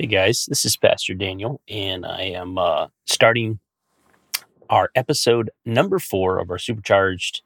Hey 0.00 0.06
guys, 0.06 0.46
this 0.46 0.64
is 0.64 0.78
Pastor 0.78 1.12
Daniel, 1.12 1.60
and 1.68 2.06
I 2.06 2.22
am 2.22 2.56
uh, 2.56 2.86
starting 3.04 3.58
our 4.70 4.90
episode 4.94 5.50
number 5.66 5.98
four 5.98 6.38
of 6.38 6.50
our 6.50 6.56
Supercharged 6.56 7.42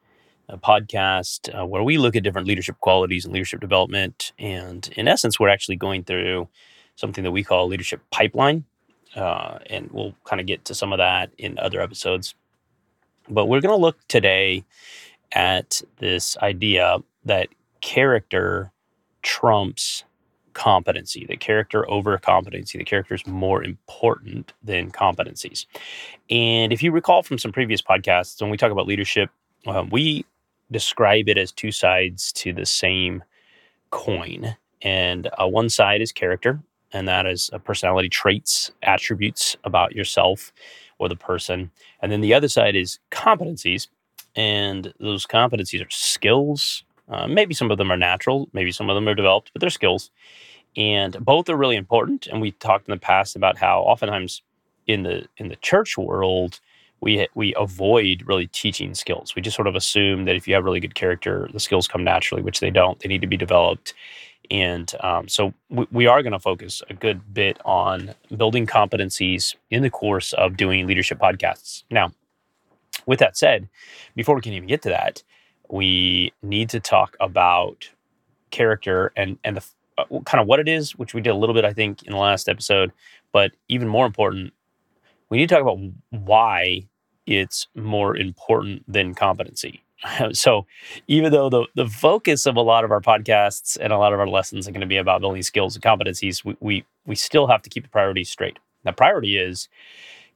uh, 0.48 0.58
podcast, 0.58 1.52
uh, 1.52 1.66
where 1.66 1.82
we 1.82 1.98
look 1.98 2.14
at 2.14 2.22
different 2.22 2.46
leadership 2.46 2.78
qualities 2.78 3.24
and 3.24 3.34
leadership 3.34 3.60
development. 3.60 4.32
And 4.38 4.88
in 4.96 5.08
essence, 5.08 5.40
we're 5.40 5.48
actually 5.48 5.74
going 5.74 6.04
through 6.04 6.46
something 6.94 7.24
that 7.24 7.32
we 7.32 7.42
call 7.42 7.66
leadership 7.66 8.00
pipeline, 8.12 8.62
uh, 9.16 9.58
and 9.66 9.90
we'll 9.90 10.14
kind 10.22 10.38
of 10.38 10.46
get 10.46 10.64
to 10.66 10.76
some 10.76 10.92
of 10.92 10.98
that 10.98 11.32
in 11.36 11.58
other 11.58 11.80
episodes. 11.80 12.36
But 13.28 13.46
we're 13.46 13.62
going 13.62 13.76
to 13.76 13.82
look 13.82 13.98
today 14.06 14.64
at 15.32 15.82
this 15.98 16.36
idea 16.36 16.98
that 17.24 17.48
character 17.80 18.70
trumps 19.22 20.04
competency, 20.54 21.26
the 21.26 21.36
character 21.36 21.88
over 21.90 22.16
competency. 22.18 22.78
The 22.78 22.84
character 22.84 23.14
is 23.14 23.26
more 23.26 23.62
important 23.62 24.52
than 24.62 24.90
competencies. 24.90 25.66
And 26.30 26.72
if 26.72 26.82
you 26.82 26.92
recall 26.92 27.22
from 27.22 27.38
some 27.38 27.52
previous 27.52 27.82
podcasts, 27.82 28.40
when 28.40 28.50
we 28.50 28.56
talk 28.56 28.72
about 28.72 28.86
leadership, 28.86 29.30
um, 29.66 29.90
we 29.90 30.24
describe 30.70 31.28
it 31.28 31.38
as 31.38 31.52
two 31.52 31.70
sides 31.70 32.32
to 32.32 32.52
the 32.52 32.66
same 32.66 33.22
coin. 33.90 34.56
And 34.82 35.28
uh, 35.38 35.46
one 35.46 35.68
side 35.68 36.00
is 36.00 36.12
character, 36.12 36.60
and 36.92 37.06
that 37.08 37.26
is 37.26 37.50
personality 37.64 38.08
traits, 38.08 38.70
attributes 38.82 39.56
about 39.64 39.94
yourself 39.94 40.52
or 40.98 41.08
the 41.08 41.16
person. 41.16 41.70
And 42.00 42.12
then 42.12 42.20
the 42.20 42.34
other 42.34 42.48
side 42.48 42.76
is 42.76 42.98
competencies. 43.10 43.88
And 44.36 44.92
those 44.98 45.26
competencies 45.26 45.84
are 45.84 45.90
skills, 45.90 46.84
uh, 47.08 47.26
maybe 47.26 47.54
some 47.54 47.70
of 47.70 47.78
them 47.78 47.90
are 47.90 47.96
natural, 47.96 48.48
maybe 48.52 48.72
some 48.72 48.88
of 48.88 48.94
them 48.94 49.08
are 49.08 49.14
developed, 49.14 49.50
but 49.52 49.60
they're 49.60 49.70
skills. 49.70 50.10
And 50.76 51.16
both 51.24 51.48
are 51.48 51.56
really 51.56 51.76
important. 51.76 52.26
And 52.26 52.40
we 52.40 52.50
talked 52.52 52.88
in 52.88 52.92
the 52.92 53.00
past 53.00 53.36
about 53.36 53.58
how 53.58 53.80
oftentimes 53.82 54.42
in 54.86 55.02
the 55.02 55.26
in 55.36 55.48
the 55.48 55.56
church 55.56 55.96
world, 55.96 56.60
we 57.00 57.28
we 57.34 57.54
avoid 57.56 58.24
really 58.26 58.48
teaching 58.48 58.94
skills. 58.94 59.34
We 59.34 59.42
just 59.42 59.56
sort 59.56 59.68
of 59.68 59.76
assume 59.76 60.24
that 60.24 60.36
if 60.36 60.48
you 60.48 60.54
have 60.54 60.64
really 60.64 60.80
good 60.80 60.94
character, 60.94 61.48
the 61.52 61.60
skills 61.60 61.86
come 61.86 62.02
naturally, 62.02 62.42
which 62.42 62.60
they 62.60 62.70
don't. 62.70 62.98
They 62.98 63.08
need 63.08 63.20
to 63.20 63.26
be 63.26 63.36
developed. 63.36 63.94
And 64.50 64.92
um, 65.00 65.28
so 65.28 65.54
we, 65.70 65.86
we 65.90 66.06
are 66.06 66.22
going 66.22 66.32
to 66.32 66.40
focus 66.40 66.82
a 66.90 66.94
good 66.94 67.32
bit 67.32 67.58
on 67.64 68.14
building 68.36 68.66
competencies 68.66 69.54
in 69.70 69.82
the 69.82 69.90
course 69.90 70.32
of 70.34 70.56
doing 70.56 70.86
leadership 70.86 71.18
podcasts. 71.18 71.84
Now, 71.90 72.12
with 73.06 73.20
that 73.20 73.36
said, 73.36 73.68
before 74.14 74.34
we 74.34 74.42
can 74.42 74.52
even 74.52 74.68
get 74.68 74.82
to 74.82 74.90
that, 74.90 75.22
we 75.70 76.32
need 76.42 76.68
to 76.70 76.80
talk 76.80 77.16
about 77.20 77.90
character 78.50 79.12
and 79.16 79.38
and 79.44 79.56
the 79.56 79.64
uh, 79.98 80.04
kind 80.24 80.40
of 80.40 80.46
what 80.46 80.60
it 80.60 80.68
is, 80.68 80.96
which 80.96 81.14
we 81.14 81.20
did 81.20 81.30
a 81.30 81.36
little 81.36 81.54
bit, 81.54 81.64
I 81.64 81.72
think, 81.72 82.02
in 82.02 82.12
the 82.12 82.18
last 82.18 82.48
episode. 82.48 82.92
But 83.32 83.52
even 83.68 83.88
more 83.88 84.06
important, 84.06 84.52
we 85.28 85.38
need 85.38 85.48
to 85.48 85.54
talk 85.54 85.62
about 85.62 85.78
why 86.10 86.86
it's 87.26 87.68
more 87.74 88.16
important 88.16 88.82
than 88.92 89.14
competency. 89.14 89.82
so, 90.32 90.66
even 91.06 91.32
though 91.32 91.48
the, 91.48 91.66
the 91.74 91.86
focus 91.86 92.46
of 92.46 92.56
a 92.56 92.60
lot 92.60 92.84
of 92.84 92.90
our 92.90 93.00
podcasts 93.00 93.78
and 93.80 93.92
a 93.92 93.98
lot 93.98 94.12
of 94.12 94.20
our 94.20 94.26
lessons 94.26 94.68
are 94.68 94.72
going 94.72 94.80
to 94.80 94.86
be 94.86 94.96
about 94.96 95.20
building 95.20 95.42
skills 95.42 95.76
and 95.76 95.84
competencies, 95.84 96.44
we, 96.44 96.56
we, 96.60 96.84
we 97.06 97.14
still 97.14 97.46
have 97.46 97.62
to 97.62 97.70
keep 97.70 97.84
the 97.84 97.88
priorities 97.88 98.28
straight. 98.28 98.58
The 98.84 98.92
priority 98.92 99.38
is 99.38 99.68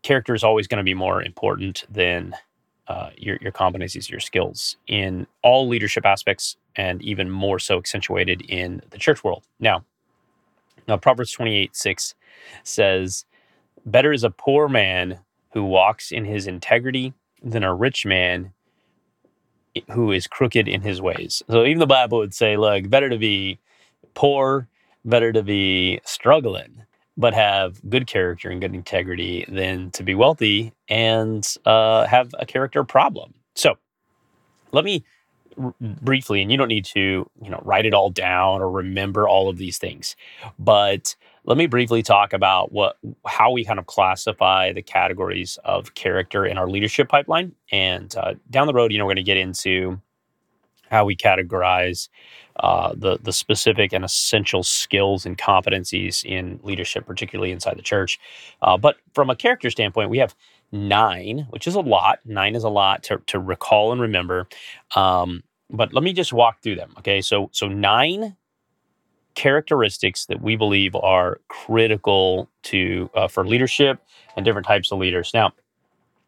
character 0.02 0.34
is 0.34 0.44
always 0.44 0.66
going 0.66 0.78
to 0.78 0.84
be 0.84 0.94
more 0.94 1.22
important 1.22 1.84
than 1.90 2.34
uh, 2.88 3.10
your, 3.16 3.38
your 3.40 3.52
competencies, 3.52 4.10
your 4.10 4.20
skills 4.20 4.76
in 4.86 5.26
all 5.42 5.68
leadership 5.68 6.06
aspects, 6.06 6.56
and 6.76 7.02
even 7.02 7.30
more 7.30 7.58
so 7.58 7.78
accentuated 7.78 8.42
in 8.48 8.80
the 8.90 8.98
church 8.98 9.22
world. 9.22 9.44
Now, 9.60 9.84
now 10.86 10.96
Proverbs 10.96 11.32
28 11.32 11.76
6 11.76 12.14
says, 12.62 13.24
Better 13.84 14.12
is 14.12 14.24
a 14.24 14.30
poor 14.30 14.68
man 14.68 15.20
who 15.52 15.64
walks 15.64 16.12
in 16.12 16.24
his 16.24 16.46
integrity 16.46 17.14
than 17.42 17.62
a 17.62 17.74
rich 17.74 18.04
man 18.04 18.52
who 19.92 20.12
is 20.12 20.26
crooked 20.26 20.66
in 20.66 20.82
his 20.82 21.00
ways. 21.00 21.42
So 21.48 21.64
even 21.64 21.78
the 21.78 21.86
Bible 21.86 22.18
would 22.18 22.34
say, 22.34 22.56
look, 22.56 22.88
better 22.88 23.08
to 23.08 23.18
be 23.18 23.58
poor, 24.14 24.68
better 25.04 25.32
to 25.32 25.42
be 25.42 26.00
struggling 26.04 26.84
but 27.18 27.34
have 27.34 27.82
good 27.90 28.06
character 28.06 28.48
and 28.48 28.60
good 28.60 28.74
integrity 28.74 29.44
than 29.48 29.90
to 29.90 30.04
be 30.04 30.14
wealthy 30.14 30.72
and 30.88 31.56
uh, 31.66 32.06
have 32.06 32.32
a 32.38 32.46
character 32.46 32.84
problem. 32.84 33.34
So 33.56 33.74
let 34.70 34.84
me 34.84 35.04
r- 35.60 35.74
briefly, 35.80 36.40
and 36.40 36.50
you 36.50 36.56
don't 36.56 36.68
need 36.68 36.84
to, 36.86 37.28
you 37.42 37.50
know, 37.50 37.60
write 37.64 37.86
it 37.86 37.92
all 37.92 38.08
down 38.08 38.62
or 38.62 38.70
remember 38.70 39.28
all 39.28 39.48
of 39.48 39.58
these 39.58 39.78
things, 39.78 40.14
but 40.60 41.16
let 41.44 41.58
me 41.58 41.66
briefly 41.66 42.02
talk 42.02 42.32
about 42.32 42.72
what 42.72 42.98
how 43.26 43.50
we 43.50 43.64
kind 43.64 43.78
of 43.78 43.86
classify 43.86 44.72
the 44.72 44.82
categories 44.82 45.58
of 45.64 45.94
character 45.94 46.46
in 46.46 46.56
our 46.56 46.68
leadership 46.68 47.08
pipeline. 47.08 47.52
And 47.72 48.14
uh, 48.16 48.34
down 48.50 48.66
the 48.68 48.74
road, 48.74 48.92
you 48.92 48.98
know, 48.98 49.06
we're 49.06 49.14
going 49.14 49.24
to 49.24 49.32
get 49.32 49.38
into 49.38 50.00
how 50.90 51.04
we 51.04 51.16
categorize 51.16 52.08
uh, 52.60 52.92
the 52.96 53.18
the 53.22 53.32
specific 53.32 53.92
and 53.92 54.04
essential 54.04 54.62
skills 54.62 55.26
and 55.26 55.38
competencies 55.38 56.24
in 56.24 56.60
leadership, 56.62 57.06
particularly 57.06 57.52
inside 57.52 57.78
the 57.78 57.82
church. 57.82 58.18
Uh, 58.62 58.76
but 58.76 58.96
from 59.14 59.30
a 59.30 59.36
character 59.36 59.70
standpoint, 59.70 60.10
we 60.10 60.18
have 60.18 60.34
nine, 60.72 61.46
which 61.50 61.66
is 61.66 61.74
a 61.74 61.80
lot. 61.80 62.20
Nine 62.24 62.54
is 62.54 62.64
a 62.64 62.68
lot 62.68 63.02
to, 63.04 63.18
to 63.26 63.38
recall 63.38 63.92
and 63.92 64.00
remember. 64.00 64.48
Um, 64.96 65.42
but 65.70 65.92
let 65.92 66.02
me 66.02 66.12
just 66.12 66.32
walk 66.32 66.62
through 66.62 66.76
them. 66.76 66.94
Okay, 66.98 67.20
so 67.20 67.48
so 67.52 67.68
nine 67.68 68.36
characteristics 69.34 70.26
that 70.26 70.40
we 70.42 70.56
believe 70.56 70.96
are 70.96 71.40
critical 71.48 72.48
to 72.64 73.08
uh, 73.14 73.28
for 73.28 73.46
leadership 73.46 74.00
and 74.36 74.44
different 74.44 74.66
types 74.66 74.90
of 74.90 74.98
leaders. 74.98 75.30
Now, 75.32 75.52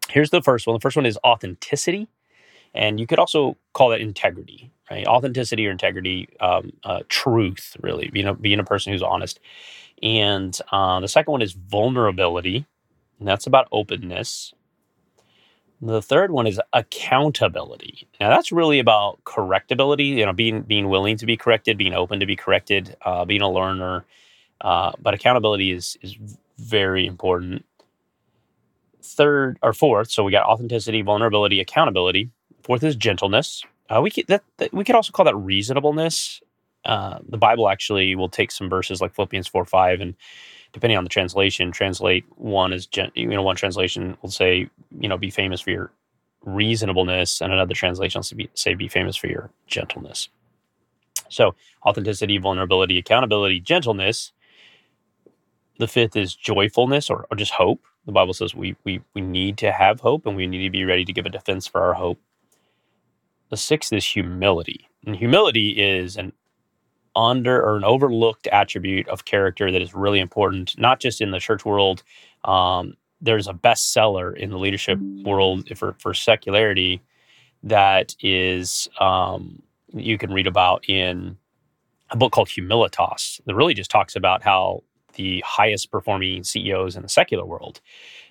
here's 0.08 0.30
the 0.30 0.42
first 0.42 0.66
one. 0.66 0.74
The 0.74 0.80
first 0.80 0.97
one 0.97 1.06
is 1.06 1.18
authenticity. 1.24 2.08
And 2.75 3.00
you 3.00 3.06
could 3.06 3.19
also 3.19 3.56
call 3.72 3.91
that 3.91 4.00
integrity, 4.00 4.70
right? 4.91 5.06
Authenticity 5.06 5.66
or 5.66 5.70
integrity, 5.70 6.28
um, 6.41 6.72
uh, 6.84 7.00
truth, 7.08 7.76
really, 7.81 8.08
being 8.12 8.26
a, 8.26 8.34
being 8.34 8.60
a 8.60 8.64
person 8.64 8.92
who's 8.92 9.03
honest. 9.03 9.41
And 10.03 10.58
uh, 10.72 11.00
the 11.00 11.09
second 11.09 11.32
one 11.32 11.42
is 11.42 11.53
vulnerability, 11.53 12.66
and 13.19 13.28
that's 13.28 13.47
about 13.47 13.69
openness. 13.72 14.54
The 15.82 16.03
third 16.03 16.30
one 16.30 16.47
is 16.47 16.60
accountability. 16.72 18.06
Now 18.20 18.28
that's 18.28 18.53
really 18.53 18.78
about 18.78 19.25
correctability. 19.25 20.09
You 20.09 20.26
know, 20.26 20.32
being 20.32 20.62
being 20.62 20.88
willing 20.88 21.16
to 21.16 21.26
be 21.26 21.36
corrected, 21.36 21.78
being 21.78 21.94
open 21.94 22.20
to 22.20 22.26
be 22.26 22.36
corrected, 22.36 22.97
uh, 23.03 23.25
being 23.25 23.41
a 23.42 23.50
learner. 23.50 24.04
Uh, 24.60 24.92
but 25.00 25.14
accountability 25.14 25.72
is 25.72 25.97
is 26.03 26.16
very 26.59 27.06
important. 27.06 27.64
Third 29.03 29.59
or 29.62 29.72
fourth, 29.72 30.10
so 30.10 30.22
we 30.22 30.32
got 30.32 30.47
authenticity, 30.47 31.00
vulnerability, 31.00 31.60
accountability. 31.60 32.30
Fourth 32.70 32.84
is 32.84 32.94
gentleness. 32.94 33.64
Uh, 33.88 34.00
we 34.00 34.12
could 34.12 34.28
that, 34.28 34.44
that, 34.58 34.72
we 34.72 34.84
could 34.84 34.94
also 34.94 35.10
call 35.10 35.25
that 35.25 35.34
reasonableness. 35.34 36.41
Uh, 36.84 37.19
the 37.28 37.36
Bible 37.36 37.69
actually 37.69 38.14
will 38.14 38.28
take 38.28 38.53
some 38.53 38.70
verses 38.70 39.00
like 39.00 39.12
Philippians 39.12 39.48
four 39.48 39.64
five, 39.64 40.00
and 40.00 40.14
depending 40.72 40.97
on 40.97 41.03
the 41.03 41.10
translation, 41.10 41.72
translate 41.72 42.25
one 42.36 42.72
as 42.72 42.86
gen, 42.86 43.10
you 43.16 43.26
know 43.26 43.42
one 43.42 43.56
translation 43.56 44.16
will 44.22 44.30
say 44.30 44.70
you 45.00 45.09
know 45.09 45.19
be 45.19 45.30
famous 45.30 45.60
for 45.60 45.70
your 45.72 45.91
reasonableness, 46.44 47.41
and 47.41 47.53
another 47.53 47.75
translation 47.75 48.22
will 48.30 48.36
be, 48.36 48.48
say 48.54 48.75
be 48.75 48.86
famous 48.86 49.16
for 49.16 49.26
your 49.26 49.50
gentleness. 49.66 50.28
So 51.28 51.56
authenticity, 51.84 52.38
vulnerability, 52.38 52.98
accountability, 52.98 53.59
gentleness. 53.59 54.30
The 55.80 55.88
fifth 55.88 56.14
is 56.14 56.36
joyfulness 56.36 57.10
or, 57.10 57.26
or 57.32 57.36
just 57.36 57.50
hope. 57.50 57.84
The 58.06 58.12
Bible 58.12 58.32
says 58.32 58.54
we, 58.54 58.76
we 58.84 59.00
we 59.12 59.22
need 59.22 59.59
to 59.59 59.72
have 59.72 59.98
hope 59.98 60.25
and 60.25 60.36
we 60.36 60.47
need 60.47 60.62
to 60.62 60.70
be 60.70 60.84
ready 60.84 61.04
to 61.04 61.12
give 61.12 61.26
a 61.26 61.30
defense 61.30 61.66
for 61.66 61.82
our 61.82 61.94
hope. 61.94 62.20
The 63.50 63.56
sixth 63.56 63.92
is 63.92 64.06
humility. 64.06 64.88
And 65.06 65.16
humility 65.16 65.70
is 65.70 66.16
an 66.16 66.32
under 67.16 67.60
or 67.60 67.76
an 67.76 67.84
overlooked 67.84 68.46
attribute 68.48 69.08
of 69.08 69.24
character 69.24 69.72
that 69.72 69.82
is 69.82 69.94
really 69.94 70.20
important, 70.20 70.78
not 70.78 71.00
just 71.00 71.20
in 71.20 71.32
the 71.32 71.40
church 71.40 71.64
world. 71.64 72.02
Um, 72.44 72.94
there's 73.20 73.48
a 73.48 73.52
bestseller 73.52 74.36
in 74.36 74.50
the 74.50 74.58
leadership 74.58 74.98
world 75.24 75.68
for, 75.76 75.94
for 75.98 76.14
secularity 76.14 77.02
that 77.62 78.14
is 78.20 78.88
um, 79.00 79.62
you 79.92 80.16
can 80.16 80.32
read 80.32 80.46
about 80.46 80.88
in 80.88 81.36
a 82.10 82.16
book 82.16 82.32
called 82.32 82.48
Humilitas 82.48 83.41
that 83.44 83.54
really 83.54 83.74
just 83.74 83.91
talks 83.91 84.16
about 84.16 84.42
how 84.42 84.82
the 85.14 85.42
highest 85.46 85.91
performing 85.91 86.44
CEOs 86.44 86.96
in 86.96 87.03
the 87.03 87.08
secular 87.08 87.44
world 87.44 87.80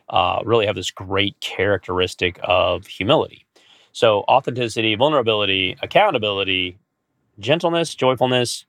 uh, 0.10 0.40
really 0.44 0.66
have 0.66 0.76
this 0.76 0.92
great 0.92 1.40
characteristic 1.40 2.40
of 2.42 2.88
humility. 2.88 3.46
So, 3.92 4.24
authenticity, 4.28 4.96
vulnerability, 4.96 5.78
accountability, 5.82 6.78
gentleness, 7.40 7.96
joyfulness, 7.96 8.66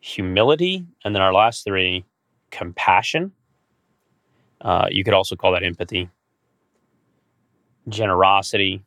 humility, 0.00 0.86
and 1.04 1.14
then 1.14 1.22
our 1.22 1.32
last 1.32 1.64
three, 1.64 2.04
compassion. 2.50 3.32
Uh, 4.60 4.86
you 4.90 5.04
could 5.04 5.14
also 5.14 5.36
call 5.36 5.52
that 5.52 5.62
empathy, 5.62 6.08
generosity, 7.88 8.82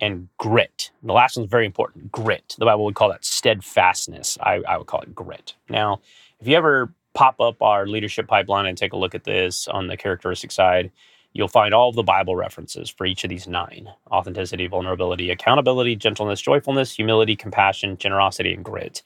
and 0.00 0.28
grit. 0.38 0.90
The 1.02 1.12
last 1.12 1.36
one's 1.36 1.50
very 1.50 1.66
important 1.66 2.12
grit. 2.12 2.54
The 2.58 2.64
Bible 2.64 2.84
would 2.84 2.94
call 2.94 3.08
that 3.10 3.24
steadfastness. 3.24 4.38
I, 4.40 4.62
I 4.68 4.78
would 4.78 4.86
call 4.86 5.00
it 5.00 5.14
grit. 5.14 5.54
Now, 5.68 6.00
if 6.40 6.46
you 6.46 6.56
ever 6.56 6.92
pop 7.14 7.40
up 7.40 7.60
our 7.62 7.86
leadership 7.86 8.28
pipeline 8.28 8.66
and 8.66 8.78
take 8.78 8.92
a 8.92 8.96
look 8.96 9.14
at 9.14 9.24
this 9.24 9.66
on 9.66 9.88
the 9.88 9.96
characteristic 9.96 10.52
side, 10.52 10.92
you'll 11.32 11.48
find 11.48 11.74
all 11.74 11.88
of 11.88 11.94
the 11.94 12.02
Bible 12.02 12.36
references 12.36 12.90
for 12.90 13.06
each 13.06 13.24
of 13.24 13.30
these 13.30 13.46
nine 13.46 13.88
authenticity, 14.10 14.66
vulnerability, 14.66 15.30
accountability, 15.30 15.96
gentleness, 15.96 16.40
joyfulness, 16.40 16.94
humility, 16.94 17.36
compassion, 17.36 17.96
generosity, 17.96 18.52
and 18.52 18.64
grit. 18.64 19.02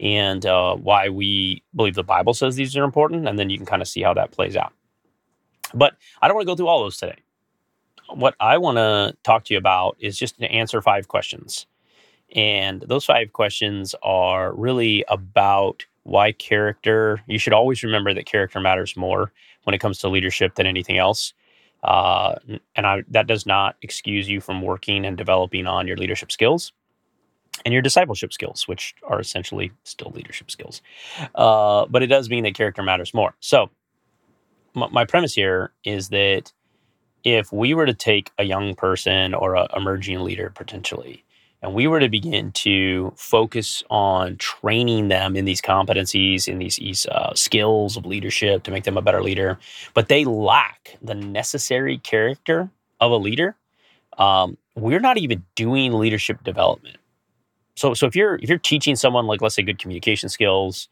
And 0.00 0.44
uh, 0.44 0.76
why 0.76 1.08
we 1.08 1.62
believe 1.74 1.94
the 1.94 2.02
Bible 2.02 2.34
says 2.34 2.56
these 2.56 2.76
are 2.76 2.84
important. 2.84 3.28
And 3.28 3.38
then 3.38 3.50
you 3.50 3.56
can 3.56 3.66
kind 3.66 3.82
of 3.82 3.88
see 3.88 4.02
how 4.02 4.14
that 4.14 4.32
plays 4.32 4.56
out. 4.56 4.72
But 5.72 5.96
I 6.20 6.28
don't 6.28 6.36
want 6.36 6.46
to 6.46 6.52
go 6.52 6.56
through 6.56 6.68
all 6.68 6.82
those 6.82 6.96
today. 6.96 7.18
What 8.10 8.34
I 8.38 8.58
want 8.58 8.76
to 8.76 9.16
talk 9.22 9.44
to 9.44 9.54
you 9.54 9.58
about 9.58 9.96
is 9.98 10.18
just 10.18 10.38
to 10.38 10.46
answer 10.50 10.82
five 10.82 11.08
questions. 11.08 11.66
And 12.34 12.82
those 12.82 13.04
five 13.04 13.32
questions 13.32 13.94
are 14.02 14.52
really 14.54 15.04
about 15.08 15.84
why 16.02 16.32
character, 16.32 17.22
you 17.26 17.38
should 17.38 17.52
always 17.52 17.82
remember 17.82 18.12
that 18.12 18.26
character 18.26 18.60
matters 18.60 18.96
more 18.96 19.32
when 19.62 19.74
it 19.74 19.78
comes 19.78 19.98
to 19.98 20.08
leadership 20.08 20.54
than 20.54 20.66
anything 20.66 20.98
else. 20.98 21.32
Uh, 21.84 22.36
and 22.76 22.86
I, 22.86 23.04
that 23.10 23.28
does 23.28 23.46
not 23.46 23.76
excuse 23.82 24.28
you 24.28 24.40
from 24.40 24.62
working 24.62 25.06
and 25.06 25.18
developing 25.18 25.68
on 25.68 25.86
your 25.88 25.98
leadership 25.98 26.32
skills 26.32 26.72
and 27.64 27.72
your 27.72 27.82
discipleship 27.82 28.32
skills, 28.32 28.68
which 28.68 28.94
are 29.04 29.20
essentially 29.20 29.72
still 29.84 30.12
leadership 30.14 30.50
skills. 30.50 30.82
Uh, 31.34 31.86
but 31.90 32.02
it 32.02 32.08
does 32.08 32.30
mean 32.30 32.44
that 32.44 32.54
character 32.54 32.82
matters 32.82 33.14
more. 33.14 33.34
So, 33.40 33.70
m- 34.76 34.90
my 34.92 35.04
premise 35.04 35.34
here 35.34 35.72
is 35.84 36.10
that 36.10 36.52
if 37.24 37.52
we 37.52 37.74
were 37.74 37.86
to 37.86 37.94
take 37.94 38.32
a 38.38 38.44
young 38.44 38.74
person 38.74 39.34
or 39.34 39.56
an 39.56 39.68
emerging 39.76 40.20
leader 40.20 40.50
potentially 40.54 41.24
and 41.64 41.72
we 41.72 41.86
were 41.86 41.98
to 41.98 42.10
begin 42.10 42.52
to 42.52 43.10
focus 43.16 43.82
on 43.88 44.36
training 44.36 45.08
them 45.08 45.34
in 45.34 45.46
these 45.46 45.62
competencies, 45.62 46.46
in 46.46 46.58
these, 46.58 46.76
these 46.76 47.06
uh, 47.06 47.32
skills 47.34 47.96
of 47.96 48.04
leadership 48.04 48.64
to 48.64 48.70
make 48.70 48.84
them 48.84 48.98
a 48.98 49.02
better 49.02 49.22
leader, 49.22 49.58
but 49.94 50.08
they 50.08 50.26
lack 50.26 50.98
the 51.00 51.14
necessary 51.14 51.96
character 51.96 52.68
of 53.00 53.12
a 53.12 53.16
leader, 53.16 53.56
um, 54.18 54.58
we're 54.76 55.00
not 55.00 55.16
even 55.16 55.42
doing 55.54 55.94
leadership 55.94 56.44
development. 56.44 56.98
So, 57.76 57.94
so 57.94 58.06
if 58.06 58.14
you're 58.14 58.36
if 58.36 58.48
you're 58.50 58.58
teaching 58.58 58.94
someone 58.94 59.26
like 59.26 59.40
let's 59.40 59.54
say 59.54 59.62
good 59.62 59.78
communication 59.78 60.28
skills, 60.28 60.88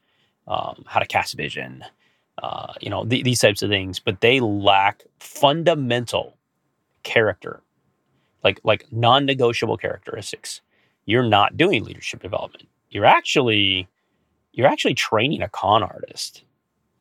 um, 0.48 0.84
how 0.86 1.00
to 1.00 1.06
cast 1.06 1.36
vision, 1.36 1.84
uh, 2.42 2.72
you 2.80 2.88
know 2.88 3.04
th- 3.04 3.24
these 3.24 3.40
types 3.40 3.62
of 3.62 3.68
things, 3.68 3.98
but 3.98 4.20
they 4.22 4.40
lack 4.40 5.02
fundamental 5.20 6.36
character 7.02 7.60
like 8.44 8.60
like 8.64 8.86
non-negotiable 8.92 9.76
characteristics. 9.76 10.60
You're 11.04 11.22
not 11.28 11.56
doing 11.56 11.84
leadership 11.84 12.22
development. 12.22 12.68
You're 12.90 13.04
actually 13.04 13.88
you're 14.52 14.68
actually 14.68 14.94
training 14.94 15.42
a 15.42 15.48
con 15.48 15.82
artist. 15.82 16.44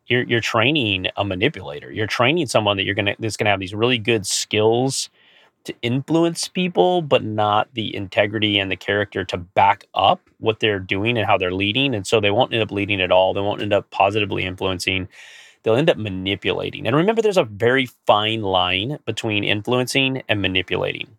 You're 0.08 0.24
you're 0.24 0.42
training 0.42 1.08
a 1.16 1.26
manipulator. 1.26 1.92
You're 1.92 2.08
training 2.08 2.48
someone 2.48 2.78
that 2.78 2.84
you're 2.84 2.96
gonna 2.96 3.16
that's 3.20 3.38
gonna 3.38 3.50
have 3.50 3.60
these 3.60 3.74
really 3.76 3.98
good 3.98 4.26
skills 4.26 5.10
to 5.64 5.76
influence 5.84 6.48
people 6.48 7.04
but 7.04 7.24
not 7.24 7.70
the 7.74 7.96
integrity 7.96 8.58
and 8.58 8.72
the 8.72 8.76
character 8.76 9.24
to 9.24 9.38
back 9.38 9.86
up 9.94 10.20
what 10.40 10.60
they're 10.60 10.80
doing 10.80 11.18
and 11.18 11.28
how 11.28 11.38
they're 11.38 11.54
leading. 11.54 11.94
And 11.94 12.06
so 12.08 12.20
they 12.20 12.32
won't 12.32 12.54
end 12.54 12.64
up 12.64 12.72
leading 12.72 13.02
at 13.02 13.12
all. 13.12 13.34
They 13.34 13.42
won't 13.42 13.62
end 13.62 13.74
up 13.74 13.90
positively 13.92 14.44
influencing. 14.44 15.08
They'll 15.64 15.76
end 15.76 15.92
up 15.92 15.98
manipulating. 15.98 16.88
And 16.88 16.96
remember 16.96 17.22
there's 17.22 17.38
a 17.38 17.44
very 17.44 17.88
fine 18.08 18.42
line 18.42 18.98
between 19.06 19.44
influencing 19.44 20.24
and 20.28 20.42
manipulating 20.42 21.10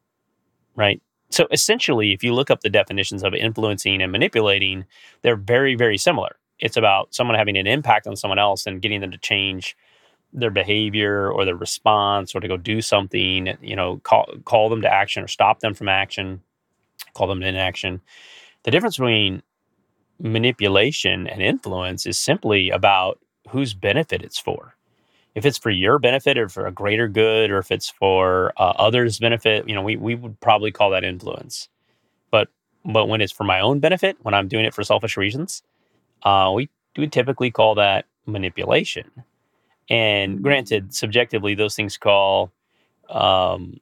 right? 0.77 1.01
So 1.31 1.47
essentially, 1.51 2.13
if 2.13 2.23
you 2.23 2.35
look 2.35 2.51
up 2.51 2.61
the 2.61 2.69
definitions 2.69 3.23
of 3.23 3.35
influencing 3.35 4.03
and 4.03 4.13
manipulating, 4.13 4.85
they're 5.23 5.37
very, 5.37 5.75
very 5.75 5.97
similar. 5.97 6.37
It's 6.59 6.77
about 6.77 7.15
someone 7.15 7.37
having 7.37 7.57
an 7.57 7.67
impact 7.67 8.07
on 8.07 8.17
someone 8.17 8.39
else 8.39 8.67
and 8.67 8.83
getting 8.83 9.01
them 9.01 9.11
to 9.11 9.19
change 9.19 9.77
their 10.33 10.51
behavior 10.51 11.31
or 11.31 11.45
their 11.45 11.57
response 11.57 12.35
or 12.35 12.41
to 12.41 12.49
go 12.49 12.57
do 12.57 12.81
something, 12.81 13.57
you 13.61 13.77
know, 13.77 13.99
call, 14.05 14.27
call 14.45 14.69
them 14.69 14.83
to 14.83 14.93
action 14.93 15.23
or 15.23 15.29
stop 15.29 15.61
them 15.61 15.75
from 15.75 15.89
action, 15.89 16.43
call 17.15 17.27
them 17.27 17.41
to 17.41 17.47
inaction. 17.47 18.01
The 18.65 18.71
difference 18.71 18.97
between 18.97 19.43
manipulation 20.19 21.27
and 21.27 21.43
influence 21.43 22.07
is 22.07 22.19
simply 22.19 22.71
about 22.71 23.19
whose 23.49 23.75
benefit 23.75 24.23
it's 24.23 24.39
for 24.39 24.75
if 25.35 25.47
it's 25.47 25.59
for 25.59 25.71
your 25.71 25.99
benefit 25.99 26.37
or 26.39 26.49
for 26.49 26.67
a 26.67 26.73
greater 26.73 27.09
good 27.09 27.51
or 27.51 27.59
if 27.59 27.71
it's 27.71 27.89
for 27.89 28.53
uh, 28.57 28.75
others 28.77 29.19
benefit 29.19 29.69
you 29.69 29.75
know 29.75 29.83
we, 29.83 29.97
we 29.97 30.15
would 30.15 30.39
probably 30.41 30.71
call 30.71 30.91
that 30.91 31.05
influence. 31.05 31.69
But 32.31 32.49
but 32.85 33.07
when 33.07 33.21
it's 33.21 33.33
for 33.33 33.45
my 33.45 33.61
own 33.61 33.81
benefit 33.81 34.17
when 34.23 34.35
i'm 34.35 34.49
doing 34.49 34.65
it 34.65 34.75
for 34.75 34.83
selfish 34.83 35.17
reasons 35.17 35.63
uh, 36.23 36.53
we 36.55 36.69
do 36.95 37.07
typically 37.07 37.51
call 37.51 37.75
that 37.77 38.07
manipulation. 38.27 39.11
And 39.91 40.43
granted 40.43 40.95
subjectively 40.95 41.55
those 41.55 41.75
things 41.75 41.97
call 41.97 42.53
um, 43.11 43.81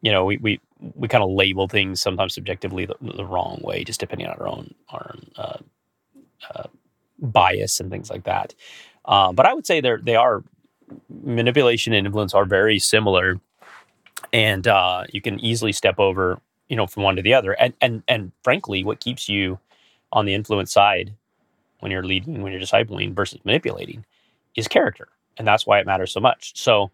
you 0.00 0.10
know 0.10 0.24
we 0.24 0.36
we, 0.38 0.60
we 0.94 1.08
kind 1.08 1.24
of 1.24 1.30
label 1.30 1.68
things 1.68 2.00
sometimes 2.00 2.34
subjectively 2.34 2.86
the, 2.86 2.96
the, 3.00 3.24
wrong 3.24 3.60
way 3.62 3.84
just 3.84 4.00
depending 4.00 4.26
on 4.26 4.34
our 4.34 4.48
own 4.48 4.74
our 4.90 5.14
uh, 5.36 5.58
uh, 6.54 6.68
bias 7.18 7.80
and 7.80 7.90
things 7.90 8.10
like 8.10 8.24
that. 8.24 8.54
Uh, 9.04 9.32
but 9.32 9.44
i 9.46 9.52
would 9.52 9.66
say 9.66 9.80
they're 9.80 10.00
they 10.02 10.16
are 10.16 10.44
manipulation 11.24 11.92
and 11.92 12.06
influence 12.06 12.34
are 12.34 12.44
very 12.44 12.78
similar, 12.78 13.40
and 14.32 14.66
uh, 14.66 15.04
you 15.12 15.20
can 15.20 15.38
easily 15.40 15.72
step 15.72 15.98
over, 15.98 16.40
you 16.68 16.76
know, 16.76 16.86
from 16.86 17.02
one 17.02 17.16
to 17.16 17.22
the 17.22 17.34
other. 17.34 17.52
And 17.52 17.74
and 17.80 18.02
and 18.08 18.32
frankly, 18.42 18.84
what 18.84 19.00
keeps 19.00 19.28
you 19.28 19.58
on 20.12 20.26
the 20.26 20.34
influence 20.34 20.72
side 20.72 21.14
when 21.80 21.90
you're 21.92 22.04
leading, 22.04 22.42
when 22.42 22.52
you're 22.52 22.60
discipling 22.60 23.14
versus 23.14 23.40
manipulating, 23.44 24.04
is 24.56 24.68
character, 24.68 25.08
and 25.38 25.46
that's 25.46 25.66
why 25.66 25.78
it 25.78 25.86
matters 25.86 26.12
so 26.12 26.20
much. 26.20 26.52
So, 26.56 26.90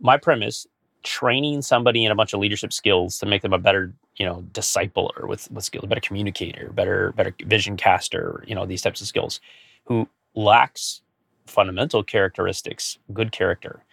my 0.00 0.16
premise: 0.16 0.66
training 1.02 1.62
somebody 1.62 2.04
in 2.04 2.12
a 2.12 2.14
bunch 2.14 2.32
of 2.32 2.40
leadership 2.40 2.72
skills 2.72 3.18
to 3.18 3.26
make 3.26 3.42
them 3.42 3.52
a 3.52 3.58
better, 3.58 3.92
you 4.16 4.26
know, 4.26 4.44
discipler 4.52 5.26
with 5.26 5.50
with 5.50 5.64
skills, 5.64 5.86
better 5.86 6.00
communicator, 6.00 6.70
better 6.72 7.12
better 7.12 7.34
vision 7.44 7.76
caster, 7.76 8.44
you 8.46 8.54
know, 8.54 8.66
these 8.66 8.82
types 8.82 9.00
of 9.00 9.06
skills, 9.06 9.40
who 9.84 10.08
lacks 10.34 11.02
fundamental 11.46 12.02
characteristics, 12.02 12.98
good 13.12 13.32
character, 13.32 13.84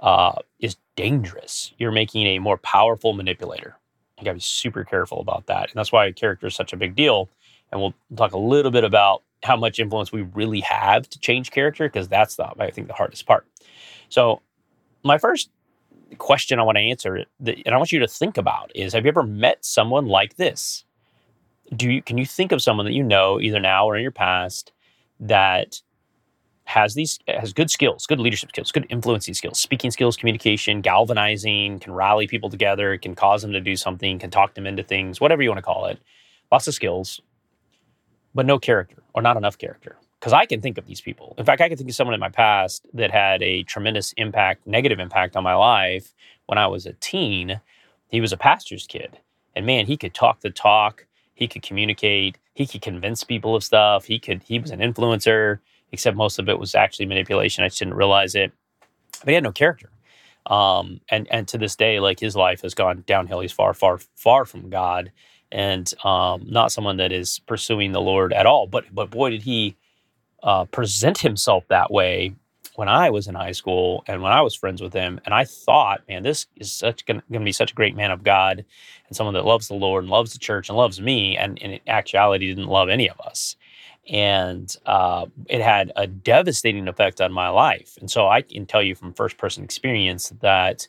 uh, 0.00 0.34
is 0.60 0.76
dangerous. 0.96 1.72
You're 1.78 1.92
making 1.92 2.26
a 2.26 2.38
more 2.38 2.58
powerful 2.58 3.12
manipulator. 3.12 3.76
You 4.18 4.24
got 4.24 4.30
to 4.32 4.34
be 4.34 4.40
super 4.40 4.84
careful 4.84 5.20
about 5.20 5.46
that. 5.46 5.70
And 5.70 5.74
that's 5.74 5.92
why 5.92 6.10
character 6.12 6.46
is 6.46 6.54
such 6.54 6.72
a 6.72 6.76
big 6.76 6.94
deal. 6.94 7.28
And 7.70 7.80
we'll 7.80 7.94
talk 8.16 8.32
a 8.32 8.38
little 8.38 8.70
bit 8.70 8.84
about 8.84 9.22
how 9.42 9.56
much 9.56 9.78
influence 9.78 10.12
we 10.12 10.22
really 10.22 10.60
have 10.60 11.08
to 11.10 11.18
change 11.18 11.50
character, 11.50 11.88
because 11.88 12.08
that's 12.08 12.36
the, 12.36 12.48
I 12.58 12.70
think, 12.70 12.88
the 12.88 12.94
hardest 12.94 13.26
part. 13.26 13.46
So, 14.08 14.40
my 15.02 15.18
first 15.18 15.50
question 16.18 16.58
I 16.58 16.62
want 16.62 16.76
to 16.76 16.82
answer, 16.82 17.24
and 17.44 17.68
I 17.68 17.76
want 17.76 17.92
you 17.92 18.00
to 18.00 18.08
think 18.08 18.38
about, 18.38 18.72
is 18.74 18.92
Have 18.92 19.04
you 19.04 19.08
ever 19.08 19.22
met 19.22 19.64
someone 19.64 20.06
like 20.06 20.36
this? 20.36 20.84
Do 21.74 21.90
you 21.90 22.00
can 22.00 22.16
you 22.16 22.24
think 22.24 22.52
of 22.52 22.62
someone 22.62 22.86
that 22.86 22.92
you 22.92 23.02
know 23.02 23.40
either 23.40 23.60
now 23.60 23.86
or 23.86 23.96
in 23.96 24.02
your 24.02 24.12
past 24.12 24.72
that 25.20 25.80
has 26.66 26.94
these 26.94 27.18
has 27.28 27.52
good 27.52 27.70
skills, 27.70 28.06
good 28.06 28.18
leadership 28.18 28.50
skills, 28.50 28.72
good 28.72 28.86
influencing 28.90 29.34
skills, 29.34 29.58
speaking 29.58 29.90
skills, 29.90 30.16
communication, 30.16 30.80
galvanizing, 30.80 31.78
can 31.78 31.92
rally 31.92 32.26
people 32.26 32.50
together, 32.50 32.98
can 32.98 33.14
cause 33.14 33.42
them 33.42 33.52
to 33.52 33.60
do 33.60 33.76
something, 33.76 34.18
can 34.18 34.30
talk 34.30 34.54
them 34.54 34.66
into 34.66 34.82
things, 34.82 35.20
whatever 35.20 35.42
you 35.42 35.48
want 35.48 35.58
to 35.58 35.62
call 35.62 35.86
it. 35.86 35.98
Lots 36.50 36.66
of 36.66 36.74
skills, 36.74 37.20
but 38.34 38.46
no 38.46 38.58
character 38.58 39.02
or 39.14 39.22
not 39.22 39.36
enough 39.36 39.56
character. 39.56 39.96
Because 40.18 40.32
I 40.32 40.44
can 40.44 40.60
think 40.60 40.76
of 40.76 40.86
these 40.86 41.00
people. 41.00 41.34
In 41.38 41.44
fact, 41.44 41.60
I 41.60 41.68
can 41.68 41.76
think 41.76 41.88
of 41.88 41.94
someone 41.94 42.14
in 42.14 42.20
my 42.20 42.30
past 42.30 42.86
that 42.94 43.12
had 43.12 43.42
a 43.42 43.62
tremendous 43.62 44.12
impact, 44.14 44.66
negative 44.66 44.98
impact 44.98 45.36
on 45.36 45.44
my 45.44 45.54
life 45.54 46.14
when 46.46 46.58
I 46.58 46.66
was 46.66 46.84
a 46.84 46.94
teen. 46.94 47.60
He 48.08 48.20
was 48.20 48.32
a 48.32 48.36
pastor's 48.36 48.86
kid. 48.86 49.18
And 49.54 49.66
man, 49.66 49.86
he 49.86 49.96
could 49.96 50.14
talk 50.14 50.40
the 50.40 50.50
talk, 50.50 51.06
he 51.34 51.46
could 51.46 51.62
communicate, 51.62 52.38
he 52.54 52.66
could 52.66 52.82
convince 52.82 53.22
people 53.22 53.54
of 53.54 53.62
stuff, 53.62 54.06
he 54.06 54.18
could 54.18 54.42
he 54.42 54.58
was 54.58 54.70
an 54.70 54.80
influencer 54.80 55.60
except 55.92 56.16
most 56.16 56.38
of 56.38 56.48
it 56.48 56.58
was 56.58 56.74
actually 56.74 57.06
manipulation. 57.06 57.64
I 57.64 57.68
just 57.68 57.78
didn't 57.78 57.94
realize 57.94 58.34
it. 58.34 58.52
But 59.20 59.28
he 59.28 59.34
had 59.34 59.44
no 59.44 59.52
character. 59.52 59.90
Um, 60.46 61.00
and 61.08 61.26
and 61.30 61.48
to 61.48 61.58
this 61.58 61.76
day, 61.76 61.98
like 61.98 62.20
his 62.20 62.36
life 62.36 62.62
has 62.62 62.74
gone 62.74 63.02
downhill. 63.06 63.40
He's 63.40 63.52
far, 63.52 63.74
far, 63.74 63.98
far 64.14 64.44
from 64.44 64.70
God, 64.70 65.10
and 65.50 65.92
um, 66.04 66.46
not 66.48 66.70
someone 66.70 66.98
that 66.98 67.12
is 67.12 67.40
pursuing 67.40 67.92
the 67.92 68.00
Lord 68.00 68.32
at 68.32 68.46
all. 68.46 68.66
But 68.66 68.94
but 68.94 69.10
boy, 69.10 69.30
did 69.30 69.42
he 69.42 69.76
uh, 70.42 70.64
present 70.66 71.18
himself 71.18 71.66
that 71.68 71.90
way 71.90 72.34
when 72.76 72.88
I 72.88 73.10
was 73.10 73.26
in 73.26 73.34
high 73.34 73.52
school 73.52 74.04
and 74.06 74.22
when 74.22 74.32
I 74.32 74.42
was 74.42 74.54
friends 74.54 74.82
with 74.82 74.92
him. 74.92 75.18
And 75.24 75.34
I 75.34 75.44
thought, 75.44 76.02
man, 76.08 76.22
this 76.22 76.46
is 76.56 76.70
such 76.70 77.04
going 77.06 77.22
to 77.32 77.40
be 77.40 77.52
such 77.52 77.72
a 77.72 77.74
great 77.74 77.96
man 77.96 78.10
of 78.10 78.22
God 78.22 78.64
and 79.08 79.16
someone 79.16 79.34
that 79.34 79.46
loves 79.46 79.68
the 79.68 79.74
Lord 79.74 80.04
and 80.04 80.10
loves 80.10 80.32
the 80.32 80.38
church 80.38 80.68
and 80.68 80.76
loves 80.76 81.00
me. 81.00 81.36
And, 81.36 81.60
and 81.62 81.72
in 81.72 81.80
actuality, 81.86 82.48
didn't 82.48 82.68
love 82.68 82.88
any 82.88 83.08
of 83.08 83.18
us 83.20 83.56
and 84.08 84.74
uh, 84.86 85.26
it 85.48 85.60
had 85.60 85.92
a 85.96 86.06
devastating 86.06 86.88
effect 86.88 87.20
on 87.20 87.32
my 87.32 87.48
life. 87.48 87.96
And 88.00 88.10
so 88.10 88.28
I 88.28 88.42
can 88.42 88.66
tell 88.66 88.82
you 88.82 88.94
from 88.94 89.12
first 89.12 89.36
person 89.38 89.64
experience 89.64 90.30
that 90.40 90.86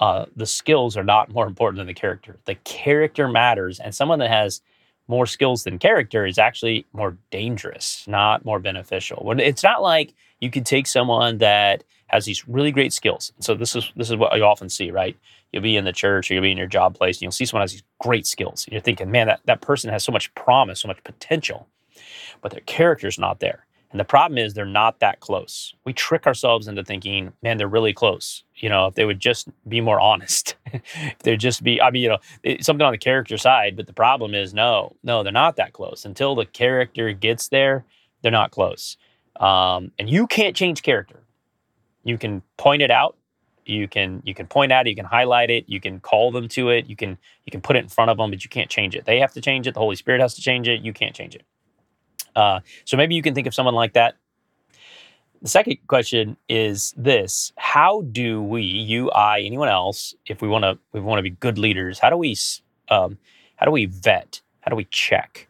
uh, 0.00 0.26
the 0.36 0.46
skills 0.46 0.96
are 0.96 1.04
not 1.04 1.32
more 1.34 1.46
important 1.46 1.78
than 1.78 1.86
the 1.86 1.94
character. 1.94 2.38
The 2.44 2.56
character 2.56 3.28
matters, 3.28 3.80
and 3.80 3.94
someone 3.94 4.18
that 4.20 4.30
has 4.30 4.60
more 5.08 5.26
skills 5.26 5.64
than 5.64 5.78
character 5.78 6.26
is 6.26 6.38
actually 6.38 6.86
more 6.92 7.16
dangerous, 7.30 8.04
not 8.08 8.44
more 8.44 8.58
beneficial. 8.58 9.32
It's 9.38 9.62
not 9.62 9.82
like 9.82 10.14
You 10.40 10.50
could 10.50 10.66
take 10.66 10.86
someone 10.86 11.38
that 11.38 11.84
has 12.08 12.24
these 12.26 12.46
really 12.48 12.70
great 12.70 12.92
skills. 12.92 13.32
So 13.40 13.54
this 13.54 13.74
is 13.76 13.90
this 13.96 14.10
is 14.10 14.16
what 14.16 14.36
you 14.36 14.44
often 14.44 14.68
see, 14.68 14.90
right? 14.90 15.16
You'll 15.52 15.62
be 15.62 15.76
in 15.76 15.84
the 15.84 15.92
church 15.92 16.30
or 16.30 16.34
you'll 16.34 16.42
be 16.42 16.52
in 16.52 16.58
your 16.58 16.66
job 16.66 16.96
place, 16.96 17.16
and 17.16 17.22
you'll 17.22 17.32
see 17.32 17.44
someone 17.44 17.62
has 17.62 17.72
these 17.72 17.82
great 18.00 18.26
skills. 18.26 18.64
And 18.66 18.72
you're 18.72 18.82
thinking, 18.82 19.10
man, 19.10 19.28
that, 19.28 19.40
that 19.44 19.60
person 19.60 19.90
has 19.90 20.04
so 20.04 20.12
much 20.12 20.34
promise, 20.34 20.80
so 20.80 20.88
much 20.88 21.02
potential, 21.04 21.68
but 22.44 22.52
their 22.52 22.60
character's 22.60 23.18
not 23.18 23.40
there. 23.40 23.64
And 23.90 23.98
the 23.98 24.04
problem 24.04 24.36
is 24.36 24.52
they're 24.52 24.66
not 24.66 25.00
that 25.00 25.20
close. 25.20 25.72
We 25.86 25.94
trick 25.94 26.26
ourselves 26.26 26.68
into 26.68 26.84
thinking, 26.84 27.32
man, 27.42 27.56
they're 27.56 27.66
really 27.66 27.94
close. 27.94 28.44
You 28.56 28.68
know, 28.68 28.86
if 28.86 28.96
they 28.96 29.06
would 29.06 29.18
just 29.18 29.48
be 29.66 29.80
more 29.80 29.98
honest, 29.98 30.56
if 30.66 31.18
they'd 31.20 31.40
just 31.40 31.62
be, 31.62 31.80
I 31.80 31.90
mean, 31.90 32.02
you 32.02 32.08
know, 32.10 32.18
something 32.60 32.84
on 32.84 32.92
the 32.92 32.98
character 32.98 33.38
side, 33.38 33.76
but 33.76 33.86
the 33.86 33.94
problem 33.94 34.34
is 34.34 34.52
no, 34.52 34.94
no, 35.02 35.22
they're 35.22 35.32
not 35.32 35.56
that 35.56 35.72
close. 35.72 36.04
Until 36.04 36.34
the 36.34 36.44
character 36.44 37.12
gets 37.14 37.48
there, 37.48 37.86
they're 38.20 38.30
not 38.30 38.50
close. 38.50 38.98
Um, 39.40 39.90
and 39.98 40.10
you 40.10 40.26
can't 40.26 40.54
change 40.54 40.82
character. 40.82 41.22
You 42.02 42.18
can 42.18 42.42
point 42.58 42.82
it 42.82 42.90
out. 42.90 43.16
You 43.64 43.88
can 43.88 44.20
you 44.26 44.34
can 44.34 44.46
point 44.46 44.70
out. 44.70 44.86
You 44.86 44.94
can 44.94 45.06
highlight 45.06 45.48
it. 45.48 45.64
You 45.66 45.80
can 45.80 45.98
call 45.98 46.30
them 46.30 46.48
to 46.48 46.68
it. 46.68 46.90
You 46.90 46.96
can 46.96 47.16
you 47.46 47.50
can 47.50 47.62
put 47.62 47.76
it 47.76 47.84
in 47.84 47.88
front 47.88 48.10
of 48.10 48.18
them, 48.18 48.30
but 48.30 48.44
you 48.44 48.50
can't 48.50 48.68
change 48.68 48.94
it. 48.94 49.06
They 49.06 49.18
have 49.20 49.32
to 49.32 49.40
change 49.40 49.66
it. 49.66 49.72
The 49.72 49.80
Holy 49.80 49.96
Spirit 49.96 50.20
has 50.20 50.34
to 50.34 50.42
change 50.42 50.68
it. 50.68 50.82
You 50.82 50.92
can't 50.92 51.14
change 51.14 51.34
it. 51.34 51.44
Uh, 52.34 52.60
so 52.84 52.96
maybe 52.96 53.14
you 53.14 53.22
can 53.22 53.34
think 53.34 53.46
of 53.46 53.54
someone 53.54 53.74
like 53.74 53.92
that. 53.94 54.16
The 55.42 55.48
second 55.48 55.76
question 55.88 56.36
is 56.48 56.94
this: 56.96 57.52
How 57.56 58.02
do 58.12 58.42
we, 58.42 58.62
you, 58.62 59.10
I, 59.10 59.40
anyone 59.40 59.68
else, 59.68 60.14
if 60.26 60.40
we 60.40 60.48
want 60.48 60.64
to, 60.64 60.78
we 60.92 61.00
want 61.00 61.18
to 61.18 61.22
be 61.22 61.30
good 61.30 61.58
leaders, 61.58 61.98
how 61.98 62.10
do 62.10 62.16
we, 62.16 62.36
um, 62.88 63.18
how 63.56 63.66
do 63.66 63.72
we 63.72 63.86
vet? 63.86 64.40
How 64.60 64.70
do 64.70 64.76
we 64.76 64.86
check 64.86 65.46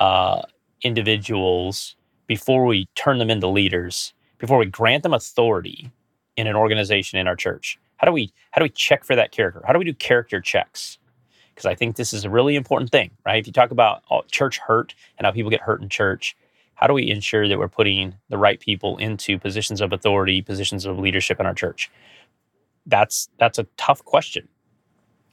uh, 0.00 0.42
individuals 0.82 1.94
before 2.26 2.64
we 2.64 2.86
turn 2.94 3.18
them 3.18 3.28
into 3.28 3.48
leaders? 3.48 4.14
Before 4.38 4.56
we 4.56 4.66
grant 4.66 5.02
them 5.02 5.12
authority 5.12 5.90
in 6.36 6.46
an 6.46 6.56
organization 6.56 7.18
in 7.18 7.28
our 7.28 7.36
church? 7.36 7.78
How 7.98 8.06
do 8.06 8.12
we 8.12 8.32
how 8.52 8.60
do 8.60 8.64
we 8.64 8.70
check 8.70 9.04
for 9.04 9.14
that 9.16 9.32
character? 9.32 9.62
How 9.66 9.72
do 9.72 9.78
we 9.78 9.84
do 9.84 9.92
character 9.92 10.40
checks? 10.40 10.98
Because 11.58 11.66
I 11.66 11.74
think 11.74 11.96
this 11.96 12.12
is 12.12 12.24
a 12.24 12.30
really 12.30 12.54
important 12.54 12.92
thing, 12.92 13.10
right? 13.26 13.40
If 13.40 13.48
you 13.48 13.52
talk 13.52 13.72
about 13.72 14.04
church 14.30 14.58
hurt 14.58 14.94
and 15.18 15.26
how 15.26 15.32
people 15.32 15.50
get 15.50 15.60
hurt 15.60 15.82
in 15.82 15.88
church, 15.88 16.36
how 16.74 16.86
do 16.86 16.92
we 16.92 17.10
ensure 17.10 17.48
that 17.48 17.58
we're 17.58 17.66
putting 17.66 18.14
the 18.28 18.38
right 18.38 18.60
people 18.60 18.96
into 18.98 19.40
positions 19.40 19.80
of 19.80 19.92
authority, 19.92 20.40
positions 20.40 20.86
of 20.86 21.00
leadership 21.00 21.40
in 21.40 21.46
our 21.46 21.54
church? 21.54 21.90
That's 22.86 23.28
that's 23.40 23.58
a 23.58 23.66
tough 23.76 24.04
question. 24.04 24.46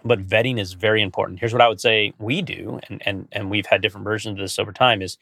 But 0.03 0.25
vetting 0.25 0.59
is 0.59 0.73
very 0.73 1.03
important. 1.03 1.39
Here's 1.39 1.53
what 1.53 1.61
I 1.61 1.67
would 1.67 1.79
say 1.79 2.11
we 2.17 2.41
do, 2.41 2.79
and 2.89 3.03
and 3.05 3.27
and 3.31 3.51
we've 3.51 3.67
had 3.67 3.83
different 3.83 4.05
versions 4.05 4.39
of 4.39 4.43
this 4.43 4.57
over 4.57 4.71
time, 4.71 5.03
is 5.03 5.19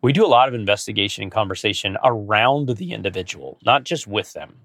we 0.00 0.14
do 0.14 0.24
a 0.24 0.28
lot 0.28 0.48
of 0.48 0.54
investigation 0.54 1.24
and 1.24 1.32
conversation 1.32 1.98
around 2.02 2.70
the 2.70 2.94
individual, 2.94 3.58
not 3.66 3.84
just 3.84 4.06
with 4.06 4.32
them 4.32 4.56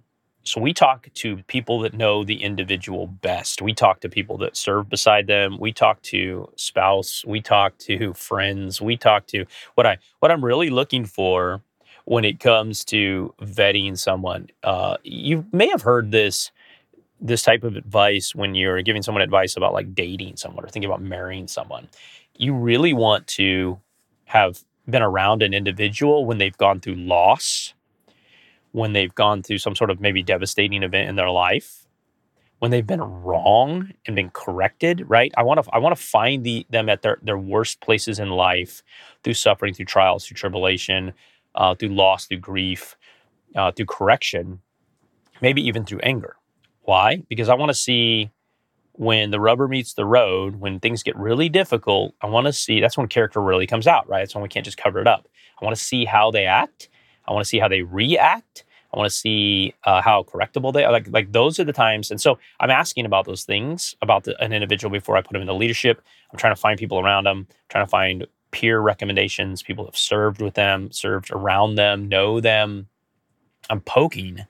so 0.44 0.60
we 0.60 0.74
talk 0.74 1.08
to 1.14 1.38
people 1.44 1.80
that 1.82 1.94
know 1.94 2.24
the 2.24 2.42
individual 2.42 3.08
best. 3.08 3.62
We 3.62 3.74
talk 3.74 4.00
to 4.02 4.10
people 4.10 4.38
that 4.40 4.58
serve 4.58 4.90
beside 4.90 5.28
them. 5.28 5.58
We 5.60 5.72
talk 5.72 6.02
to 6.04 6.50
spouse. 6.56 7.24
We 7.26 7.42
talk 7.42 7.78
to 7.80 8.14
friends. 8.14 8.82
We 8.82 8.98
talk 8.98 9.28
to 9.28 9.46
what 9.76 9.86
I 9.86 9.98
what 10.20 10.32
I'm 10.32 10.44
really 10.44 10.70
looking 10.70 11.06
for 11.06 11.62
when 12.06 12.26
it 12.26 12.40
comes 12.40 12.84
to 12.86 13.34
vetting 13.42 13.98
someone. 13.98 14.50
Uh, 14.64 14.98
you 15.04 15.46
may 15.52 15.68
have 15.70 15.84
heard 15.84 16.12
this 16.12 16.52
this 17.20 17.44
type 17.44 17.64
of 17.64 17.76
advice 17.76 18.34
when 18.34 18.56
you're 18.56 18.82
giving 18.82 19.04
someone 19.04 19.22
advice 19.22 19.56
about 19.56 19.74
like 19.74 19.94
dating 19.94 20.38
someone 20.38 20.66
or 20.66 20.70
thinking 20.70 20.90
about 20.90 21.02
marrying 21.02 21.48
someone. 21.48 21.88
You 22.36 22.56
really 22.56 22.94
want 22.94 23.28
to 23.28 23.80
have 24.26 24.64
been 24.90 25.04
around 25.04 25.44
an 25.44 25.54
individual 25.54 26.26
when 26.26 26.40
they've 26.40 26.58
gone 26.58 26.80
through 26.80 26.96
loss 26.96 27.76
when 28.72 28.94
they've 28.94 29.14
gone 29.14 29.44
through 29.44 29.58
some 29.58 29.76
sort 29.76 29.90
of 29.90 30.00
maybe 30.00 30.24
devastating 30.24 30.84
event 30.84 31.10
in 31.10 31.16
their 31.16 31.30
life, 31.30 31.88
when 32.60 32.70
they've 32.70 32.86
been 32.86 33.02
wrong 33.02 33.90
and 34.06 34.16
been 34.16 34.30
corrected, 34.30 35.04
right? 35.10 35.32
I 35.36 35.42
want 35.42 35.64
to 35.64 35.70
I 35.74 35.80
want 35.80 35.96
to 35.96 36.02
find 36.02 36.44
the 36.44 36.66
them 36.70 36.90
at 36.90 37.02
their 37.02 37.18
their 37.24 37.38
worst 37.38 37.82
places 37.82 38.20
in 38.20 38.30
life 38.30 38.84
through 39.24 39.34
suffering, 39.34 39.74
through 39.74 39.86
trials, 39.86 40.28
through 40.28 40.36
tribulation, 40.36 41.14
uh, 41.56 41.74
through 41.74 41.90
loss, 41.90 42.28
through 42.28 42.38
grief, 42.38 42.96
uh, 43.56 43.72
through 43.72 43.88
correction, 43.88 44.62
maybe 45.42 45.66
even 45.66 45.86
through 45.86 46.00
anger. 46.00 46.36
Why? 46.84 47.24
Because 47.30 47.50
I 47.50 47.56
want 47.56 47.70
to 47.70 47.74
see 47.74 48.30
when 48.94 49.32
the 49.32 49.40
rubber 49.40 49.68
meets 49.68 49.96
the 49.96 50.06
road, 50.06 50.58
when 50.58 50.80
things 50.80 51.02
get 51.02 51.18
really 51.18 51.50
difficult, 51.50 52.14
I 52.22 52.28
want 52.28 52.46
to 52.46 52.54
see 52.54 52.80
that's 52.80 52.96
when 52.96 53.08
character 53.08 53.42
really 53.42 53.66
comes 53.66 53.88
out, 53.88 54.08
right? 54.08 54.22
It's 54.22 54.36
when 54.36 54.44
we 54.44 54.50
can't 54.50 54.66
just 54.66 54.78
cover 54.78 55.00
it 55.00 55.08
up. 55.08 55.28
I 55.60 55.66
want 55.66 55.76
to 55.76 55.84
see 55.84 56.06
how 56.06 56.30
they 56.30 56.46
act 56.46 56.90
I 57.28 57.34
want 57.34 57.44
to 57.44 57.50
see 57.50 57.60
how 57.60 57.68
they 57.68 57.82
react. 57.82 58.64
I 58.94 58.98
want 58.98 59.10
to 59.10 59.16
see 59.16 59.74
uh, 59.86 60.02
how 60.02 60.24
correctable 60.24 60.74
they 60.74 60.84
are. 60.84 60.92
Like, 60.92 61.08
like 61.10 61.32
those 61.32 61.60
are 61.60 61.64
the 61.64 61.74
times. 61.74 62.12
And 62.12 62.20
so 62.20 62.38
I'm 62.60 62.70
asking 62.70 63.06
about 63.06 63.26
those 63.26 63.44
things 63.44 63.96
about 64.02 64.26
the, 64.26 64.42
an 64.44 64.52
individual 64.52 64.92
before 64.92 65.16
I 65.16 65.22
put 65.22 65.32
them 65.32 65.42
into 65.42 65.54
leadership. 65.54 66.02
I'm 66.32 66.38
trying 66.38 66.54
to 66.54 66.60
find 66.60 66.78
people 66.78 67.00
around 67.00 67.26
them, 67.26 67.48
trying 67.70 67.86
to 67.86 67.90
find 67.90 68.28
peer 68.52 68.80
recommendations, 68.82 69.64
people 69.64 69.86
have 69.86 69.98
served 69.98 70.42
with 70.42 70.56
them, 70.56 70.92
served 70.92 71.32
around 71.32 71.76
them, 71.76 72.10
know 72.10 72.42
them. 72.42 72.88
I'm 73.70 73.80
poking, 73.80 74.46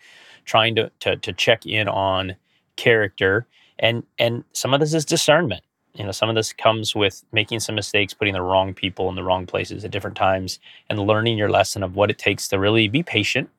trying 0.45 0.75
to, 0.75 0.91
to, 1.01 1.17
to 1.17 1.33
check 1.33 1.67
in 1.67 1.87
on 1.87 2.35
character. 2.77 3.45
And, 3.77 4.03
and 4.17 4.43
some 4.53 4.73
of 4.73 4.79
this 4.79 4.95
is 4.95 5.05
discernment 5.05 5.61
you 5.95 6.03
know 6.05 6.11
some 6.11 6.29
of 6.29 6.35
this 6.35 6.53
comes 6.53 6.95
with 6.95 7.23
making 7.31 7.59
some 7.59 7.75
mistakes 7.75 8.13
putting 8.13 8.33
the 8.33 8.41
wrong 8.41 8.73
people 8.73 9.09
in 9.09 9.15
the 9.15 9.23
wrong 9.23 9.45
places 9.45 9.85
at 9.85 9.91
different 9.91 10.17
times 10.17 10.59
and 10.89 10.99
learning 10.99 11.37
your 11.37 11.49
lesson 11.49 11.83
of 11.83 11.95
what 11.95 12.09
it 12.09 12.17
takes 12.17 12.47
to 12.47 12.59
really 12.59 12.87
be 12.87 13.03
patient 13.03 13.49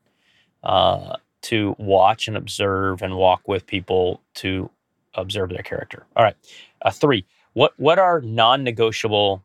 uh, 0.63 1.15
to 1.41 1.75
watch 1.79 2.27
and 2.27 2.37
observe 2.37 3.01
and 3.01 3.15
walk 3.15 3.47
with 3.47 3.65
people 3.67 4.21
to 4.35 4.69
observe 5.15 5.49
their 5.49 5.63
character. 5.63 6.05
All 6.15 6.23
right 6.23 6.35
uh, 6.81 6.91
three 6.91 7.25
what 7.53 7.73
what 7.77 7.99
are 7.99 8.21
non-negotiable 8.21 9.43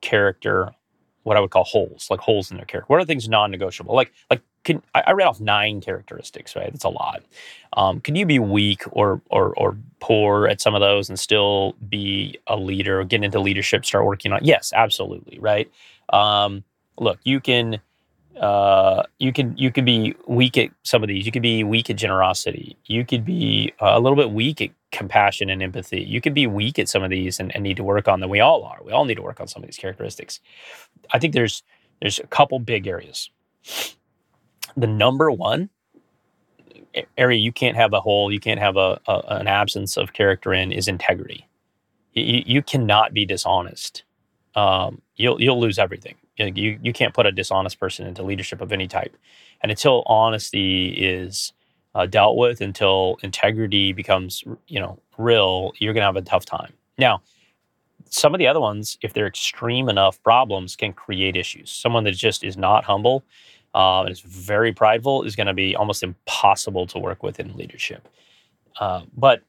character 0.00 0.70
what 1.24 1.36
i 1.36 1.40
would 1.40 1.50
call 1.50 1.64
holes 1.64 2.08
like 2.10 2.20
holes 2.20 2.50
in 2.50 2.58
their 2.58 2.66
character 2.66 2.86
what 2.88 3.00
are 3.00 3.04
things 3.04 3.28
non-negotiable? 3.28 3.94
Like 3.94 4.12
like 4.30 4.42
can 4.64 4.82
I, 4.94 5.12
read 5.12 5.26
off 5.26 5.40
nine 5.40 5.80
characteristics, 5.80 6.56
right? 6.56 6.72
That's 6.72 6.84
a 6.84 6.88
lot. 6.88 7.22
Um, 7.74 8.00
can 8.00 8.16
you 8.16 8.26
be 8.26 8.38
weak 8.38 8.82
or 8.92 9.20
or 9.30 9.54
or 9.56 9.76
poor 10.00 10.48
at 10.48 10.60
some 10.60 10.74
of 10.74 10.80
those 10.80 11.08
and 11.08 11.18
still 11.18 11.76
be 11.88 12.38
a 12.46 12.56
leader, 12.56 13.04
get 13.04 13.22
into 13.22 13.40
leadership, 13.40 13.84
start 13.84 14.06
working 14.06 14.32
on? 14.32 14.40
Yes, 14.42 14.72
absolutely, 14.74 15.38
right. 15.38 15.70
Um, 16.08 16.64
look, 16.98 17.20
you 17.24 17.40
can 17.40 17.80
uh, 18.40 19.04
you 19.18 19.32
can 19.32 19.56
you 19.56 19.70
can 19.70 19.84
be 19.84 20.14
weak 20.26 20.58
at 20.58 20.70
some 20.82 21.02
of 21.02 21.08
these. 21.08 21.26
You 21.26 21.32
could 21.32 21.42
be 21.42 21.62
weak 21.62 21.90
at 21.90 21.96
generosity. 21.96 22.76
You 22.86 23.04
could 23.04 23.24
be 23.24 23.72
uh, 23.80 23.92
a 23.94 24.00
little 24.00 24.16
bit 24.16 24.30
weak 24.30 24.60
at 24.60 24.70
compassion 24.90 25.50
and 25.50 25.62
empathy. 25.62 26.02
You 26.02 26.20
could 26.20 26.34
be 26.34 26.46
weak 26.46 26.78
at 26.78 26.88
some 26.88 27.02
of 27.02 27.10
these 27.10 27.38
and, 27.38 27.54
and 27.54 27.62
need 27.62 27.76
to 27.76 27.84
work 27.84 28.08
on 28.08 28.20
them. 28.20 28.30
We 28.30 28.40
all 28.40 28.64
are. 28.64 28.78
We 28.84 28.92
all 28.92 29.04
need 29.04 29.16
to 29.16 29.22
work 29.22 29.40
on 29.40 29.46
some 29.46 29.62
of 29.62 29.68
these 29.68 29.76
characteristics. 29.76 30.40
I 31.12 31.18
think 31.18 31.34
there's 31.34 31.62
there's 32.00 32.18
a 32.18 32.26
couple 32.26 32.58
big 32.58 32.86
areas 32.86 33.30
the 34.76 34.86
number 34.86 35.30
one 35.30 35.70
area 37.16 37.38
you 37.38 37.52
can't 37.52 37.76
have 37.76 37.92
a 37.92 38.00
hole, 38.00 38.32
you 38.32 38.40
can't 38.40 38.60
have 38.60 38.76
a, 38.76 39.00
a 39.06 39.18
an 39.28 39.46
absence 39.48 39.96
of 39.96 40.12
character 40.12 40.52
in 40.52 40.72
is 40.72 40.88
integrity. 40.88 41.48
You, 42.12 42.42
you 42.46 42.62
cannot 42.62 43.12
be 43.12 43.26
dishonest. 43.26 44.04
Um, 44.54 45.02
you'll 45.16 45.40
you'll 45.40 45.60
lose 45.60 45.78
everything. 45.78 46.14
You, 46.36 46.78
you 46.82 46.92
can't 46.92 47.14
put 47.14 47.26
a 47.26 47.32
dishonest 47.32 47.78
person 47.78 48.06
into 48.06 48.22
leadership 48.22 48.60
of 48.60 48.72
any 48.72 48.88
type, 48.88 49.16
and 49.62 49.70
until 49.70 50.02
honesty 50.06 50.88
is 50.88 51.52
uh, 51.94 52.06
dealt 52.06 52.36
with, 52.36 52.60
until 52.60 53.18
integrity 53.22 53.92
becomes 53.92 54.42
you 54.66 54.80
know 54.80 54.98
real, 55.18 55.72
you're 55.78 55.94
gonna 55.94 56.06
have 56.06 56.16
a 56.16 56.22
tough 56.22 56.44
time. 56.44 56.72
Now, 56.98 57.22
some 58.10 58.34
of 58.34 58.38
the 58.38 58.46
other 58.46 58.60
ones, 58.60 58.98
if 59.02 59.12
they're 59.12 59.26
extreme 59.26 59.88
enough 59.88 60.22
problems, 60.22 60.76
can 60.76 60.92
create 60.92 61.36
issues. 61.36 61.70
Someone 61.70 62.04
that 62.04 62.12
just 62.12 62.44
is 62.44 62.56
not 62.56 62.84
humble 62.84 63.24
uh, 63.74 64.02
and 64.02 64.10
is 64.10 64.20
very 64.20 64.72
prideful 64.72 65.22
is 65.24 65.36
going 65.36 65.46
to 65.46 65.54
be 65.54 65.74
almost 65.74 66.02
impossible 66.02 66.86
to 66.86 66.98
work 66.98 67.22
with 67.22 67.40
in 67.40 67.56
leadership. 67.56 68.08
Uh, 68.78 69.02
but 69.16 69.42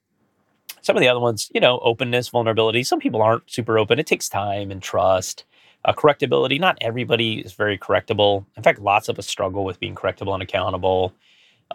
some 0.82 0.96
of 0.96 1.01
the 1.01 1.08
other 1.08 1.20
ones, 1.20 1.50
you 1.53 1.62
know, 1.62 1.79
openness, 1.79 2.29
vulnerability. 2.29 2.84
Some 2.84 3.00
people 3.00 3.22
aren't 3.22 3.50
super 3.50 3.79
open. 3.79 4.00
It 4.00 4.08
takes 4.08 4.29
time 4.29 4.72
and 4.72 4.82
trust. 4.82 5.46
Uh, 5.84 5.94
correctability. 5.94 6.60
Not 6.60 6.77
everybody 6.82 7.39
is 7.39 7.53
very 7.53 7.77
correctable. 7.77 8.46
In 8.58 8.63
fact, 8.63 8.79
lots 8.79 9.08
of 9.08 9.20
us 9.20 9.27
struggle 9.27 9.63
with 9.63 9.79
being 9.79 9.94
correctable 9.94 10.34
and 10.34 10.41
accountable. 10.41 11.13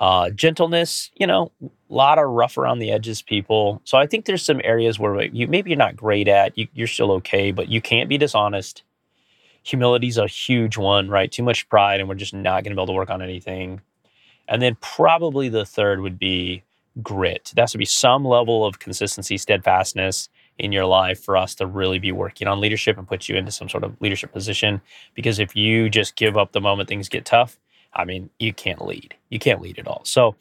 Uh, 0.01 0.31
gentleness, 0.31 1.11
you 1.17 1.27
know, 1.27 1.51
a 1.63 1.69
lot 1.89 2.19
of 2.19 2.29
rough 2.29 2.57
around 2.57 2.79
the 2.79 2.91
edges 2.91 3.23
people. 3.23 3.81
So 3.85 3.99
I 3.99 4.07
think 4.07 4.25
there's 4.25 4.43
some 4.45 4.61
areas 4.65 4.99
where 4.99 5.23
you 5.23 5.47
maybe 5.47 5.71
you're 5.71 5.77
not 5.77 5.97
great 5.97 6.27
at. 6.29 6.57
You, 6.57 6.69
you're 6.75 6.87
still 6.87 7.13
okay, 7.13 7.51
but 7.51 7.69
you 7.69 7.81
can't 7.81 8.09
be 8.09 8.19
dishonest 8.19 8.83
humility 9.71 10.09
is 10.09 10.19
a 10.19 10.27
huge 10.27 10.77
one, 10.77 11.09
right? 11.09 11.31
Too 11.31 11.43
much 11.43 11.69
pride, 11.69 12.01
and 12.01 12.09
we're 12.09 12.17
just 12.17 12.35
not 12.35 12.65
going 12.65 12.71
to 12.73 12.77
be 12.77 12.83
able 12.83 12.87
to 12.87 12.93
work 12.93 13.11
on 13.11 13.23
anything. 13.23 13.81
And 14.49 14.61
then 14.61 14.77
probably 14.81 15.49
the 15.49 15.65
third 15.65 16.01
would 16.01 16.19
be 16.19 16.63
grit. 17.03 17.53
There 17.55 17.63
has 17.63 17.73
to 17.73 17.79
be 17.79 17.85
some 17.85 18.25
level 18.25 18.67
of 18.67 18.81
consistency, 18.81 19.39
steadfastness 19.39 20.29
in 20.59 20.73
your 20.73 20.85
life 20.85 21.23
for 21.23 21.37
us 21.37 21.55
to 21.55 21.67
really 21.67 21.99
be 21.99 22.13
working 22.13 22.49
on 22.49 22.61
leadership 22.61 22.99
and 22.99 23.07
put 23.07 23.29
you 23.29 23.37
into 23.37 23.53
some 23.53 23.69
sort 23.69 23.85
of 23.85 23.99
leadership 24.01 24.33
position. 24.33 24.81
Because 25.15 25.39
if 25.39 25.55
you 25.55 25.89
just 25.89 26.17
give 26.17 26.37
up 26.37 26.53
the 26.53 26.61
moment 26.61 26.89
things 26.89 27.09
get 27.09 27.25
tough, 27.25 27.59
I 27.95 28.05
mean, 28.05 28.29
you 28.39 28.53
can't 28.53 28.85
lead. 28.85 29.15
You 29.31 29.39
can't 29.39 29.61
lead 29.61 29.79
at 29.79 29.87
all. 29.87 30.03
So, 30.05 30.35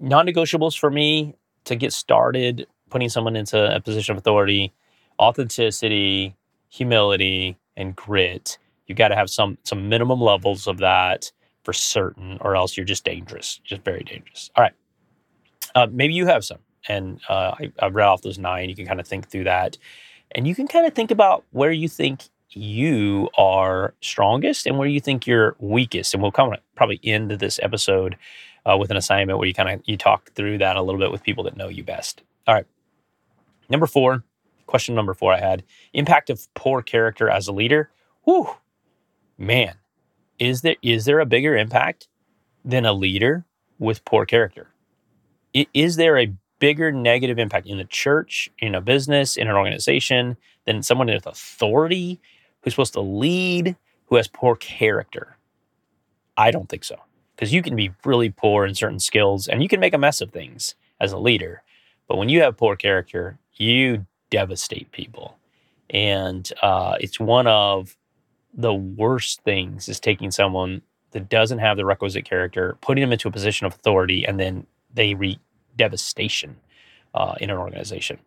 non 0.00 0.26
negotiables 0.26 0.78
for 0.78 0.90
me 0.90 1.34
to 1.64 1.76
get 1.76 1.92
started 1.92 2.66
putting 2.90 3.08
someone 3.08 3.36
into 3.36 3.74
a 3.74 3.80
position 3.80 4.12
of 4.12 4.18
authority 4.18 4.72
authenticity, 5.20 6.34
humility, 6.68 7.56
and 7.76 7.94
grit. 7.94 8.58
You 8.86 8.94
got 8.94 9.08
to 9.08 9.16
have 9.16 9.30
some 9.30 9.58
some 9.64 9.88
minimum 9.88 10.20
levels 10.20 10.66
of 10.66 10.78
that 10.78 11.32
for 11.62 11.72
certain, 11.72 12.38
or 12.40 12.56
else 12.56 12.76
you're 12.76 12.84
just 12.84 13.04
dangerous, 13.04 13.60
just 13.64 13.82
very 13.82 14.02
dangerous. 14.02 14.50
All 14.56 14.62
right, 14.62 14.74
uh, 15.74 15.86
maybe 15.90 16.14
you 16.14 16.26
have 16.26 16.44
some, 16.44 16.58
and 16.88 17.20
uh, 17.28 17.54
I, 17.58 17.72
I 17.78 17.88
read 17.88 18.06
off 18.06 18.22
those 18.22 18.38
nine. 18.38 18.68
You 18.68 18.76
can 18.76 18.86
kind 18.86 19.00
of 19.00 19.06
think 19.06 19.28
through 19.28 19.44
that, 19.44 19.78
and 20.32 20.46
you 20.46 20.54
can 20.54 20.68
kind 20.68 20.86
of 20.86 20.94
think 20.94 21.10
about 21.10 21.44
where 21.52 21.72
you 21.72 21.88
think 21.88 22.24
you 22.50 23.28
are 23.36 23.94
strongest 24.00 24.66
and 24.66 24.78
where 24.78 24.86
you 24.86 25.00
think 25.00 25.26
you're 25.26 25.56
weakest. 25.58 26.14
And 26.14 26.22
we'll 26.22 26.30
come 26.32 26.54
probably 26.76 27.00
end 27.02 27.30
this 27.32 27.58
episode 27.62 28.16
uh, 28.64 28.76
with 28.76 28.90
an 28.90 28.96
assignment 28.96 29.38
where 29.38 29.48
you 29.48 29.54
kind 29.54 29.70
of 29.70 29.80
you 29.86 29.96
talk 29.96 30.30
through 30.32 30.58
that 30.58 30.76
a 30.76 30.82
little 30.82 31.00
bit 31.00 31.10
with 31.10 31.22
people 31.22 31.44
that 31.44 31.56
know 31.56 31.68
you 31.68 31.82
best. 31.82 32.22
All 32.46 32.54
right, 32.54 32.66
number 33.68 33.86
four 33.86 34.24
question 34.66 34.94
number 34.94 35.14
four 35.14 35.32
I 35.32 35.38
had 35.38 35.62
impact 35.92 36.30
of 36.30 36.52
poor 36.54 36.82
character 36.82 37.28
as 37.28 37.48
a 37.48 37.52
leader. 37.52 37.90
Whew, 38.24 38.48
man, 39.38 39.74
is 40.38 40.62
there 40.62 40.76
is 40.82 41.04
there 41.04 41.20
a 41.20 41.26
bigger 41.26 41.56
impact 41.56 42.08
than 42.64 42.84
a 42.84 42.92
leader 42.92 43.44
with 43.78 44.04
poor 44.04 44.24
character? 44.24 44.68
Is 45.52 45.96
there 45.96 46.18
a 46.18 46.32
bigger 46.58 46.90
negative 46.90 47.38
impact 47.38 47.66
in 47.66 47.78
the 47.78 47.84
church, 47.84 48.50
in 48.58 48.74
a 48.74 48.80
business, 48.80 49.36
in 49.36 49.48
an 49.48 49.54
organization 49.54 50.36
than 50.66 50.82
someone 50.82 51.08
with 51.08 51.26
authority 51.26 52.20
who's 52.62 52.72
supposed 52.72 52.94
to 52.94 53.00
lead 53.00 53.76
who 54.06 54.16
has 54.16 54.28
poor 54.28 54.56
character? 54.56 55.36
I 56.36 56.50
don't 56.50 56.68
think 56.68 56.84
so. 56.84 56.96
Because 57.34 57.52
you 57.52 57.62
can 57.62 57.76
be 57.76 57.92
really 58.04 58.30
poor 58.30 58.64
in 58.64 58.74
certain 58.74 59.00
skills 59.00 59.48
and 59.48 59.62
you 59.62 59.68
can 59.68 59.80
make 59.80 59.94
a 59.94 59.98
mess 59.98 60.20
of 60.20 60.30
things 60.30 60.74
as 61.00 61.12
a 61.12 61.18
leader. 61.18 61.62
But 62.08 62.16
when 62.16 62.28
you 62.28 62.40
have 62.42 62.56
poor 62.56 62.76
character, 62.76 63.38
you 63.54 64.06
devastate 64.30 64.90
people. 64.92 65.36
And 65.90 66.50
uh, 66.62 66.96
it's 67.00 67.20
one 67.20 67.46
of 67.46 67.96
the 68.56 68.74
worst 68.74 69.42
things 69.42 69.88
is 69.88 70.00
taking 70.00 70.30
someone 70.30 70.82
that 71.10 71.28
doesn't 71.28 71.58
have 71.58 71.76
the 71.76 71.84
requisite 71.84 72.24
character, 72.24 72.76
putting 72.80 73.02
them 73.02 73.12
into 73.12 73.28
a 73.28 73.30
position 73.30 73.66
of 73.66 73.74
authority, 73.74 74.24
and 74.24 74.38
then 74.38 74.66
they 74.92 75.14
wreak 75.14 75.38
devastation 75.76 76.56
uh, 77.14 77.34
in 77.40 77.50
an 77.50 77.56
organization. 77.56 78.18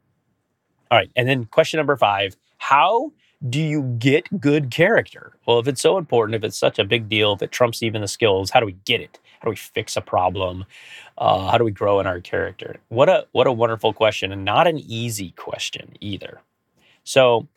All 0.90 0.98
right. 0.98 1.12
And 1.16 1.28
then 1.28 1.46
question 1.46 1.78
number 1.78 1.96
five 1.98 2.36
How 2.58 3.12
do 3.48 3.62
you 3.62 3.96
get 4.00 4.40
good 4.40 4.72
character? 4.72 5.34
Well, 5.46 5.60
if 5.60 5.68
it's 5.68 5.82
so 5.82 5.98
important, 5.98 6.36
if 6.36 6.44
it's 6.44 6.58
such 6.58 6.80
a 6.80 6.84
big 6.84 7.10
deal, 7.10 7.34
if 7.34 7.42
it 7.42 7.52
trumps 7.52 7.84
even 7.84 8.02
the 8.02 8.08
skills, 8.08 8.50
how 8.50 8.60
do 8.60 8.66
we 8.66 8.78
get 8.86 9.02
it? 9.02 9.20
How 9.40 9.46
do 9.46 9.50
we 9.52 9.56
fix 9.56 9.96
a 9.96 10.02
problem? 10.02 10.66
Uh, 11.18 11.50
how 11.52 11.58
do 11.58 11.64
we 11.64 11.72
grow 11.72 12.00
in 12.00 12.08
our 12.08 12.20
character? 12.20 12.78
What 12.90 13.10
a 13.10 13.28
what 13.34 13.48
a 13.48 13.52
wonderful 13.52 13.94
question, 13.94 14.32
and 14.32 14.44
not 14.44 14.68
an 14.68 14.80
easy 14.80 15.32
question 15.32 15.96
either. 16.00 16.42
So, 17.04 17.48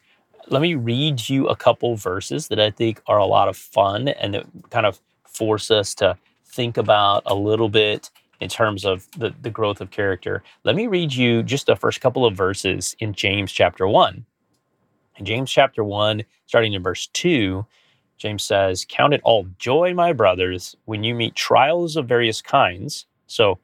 let 0.50 0.60
me 0.62 0.74
read 0.74 1.28
you 1.28 1.46
a 1.48 1.56
couple 1.56 1.94
verses 1.96 2.48
that 2.48 2.60
I 2.60 2.70
think 2.70 3.00
are 3.06 3.18
a 3.18 3.26
lot 3.26 3.48
of 3.48 3.56
fun 3.56 4.08
and 4.08 4.34
that 4.34 4.46
kind 4.70 4.84
of 4.84 5.00
force 5.24 5.70
us 5.70 5.94
to 5.96 6.18
think 6.44 6.76
about 6.76 7.22
a 7.26 7.34
little 7.34 7.68
bit 7.68 8.10
in 8.40 8.48
terms 8.48 8.84
of 8.84 9.06
the, 9.16 9.32
the 9.42 9.50
growth 9.50 9.80
of 9.80 9.90
character. 9.90 10.42
Let 10.64 10.74
me 10.74 10.88
read 10.88 11.12
you 11.12 11.42
just 11.42 11.66
the 11.66 11.76
first 11.76 12.00
couple 12.00 12.26
of 12.26 12.34
verses 12.34 12.96
in 12.98 13.12
James 13.12 13.52
chapter 13.52 13.86
1. 13.86 14.24
In 15.18 15.24
James 15.24 15.50
chapter 15.50 15.84
1, 15.84 16.24
starting 16.46 16.72
in 16.72 16.82
verse 16.82 17.06
2, 17.08 17.64
James 18.18 18.42
says, 18.42 18.84
Count 18.88 19.14
it 19.14 19.20
all 19.22 19.46
joy, 19.58 19.94
my 19.94 20.12
brothers, 20.12 20.76
when 20.86 21.04
you 21.04 21.14
meet 21.14 21.34
trials 21.36 21.96
of 21.96 22.08
various 22.08 22.42
kinds. 22.42 23.06
So, 23.26 23.58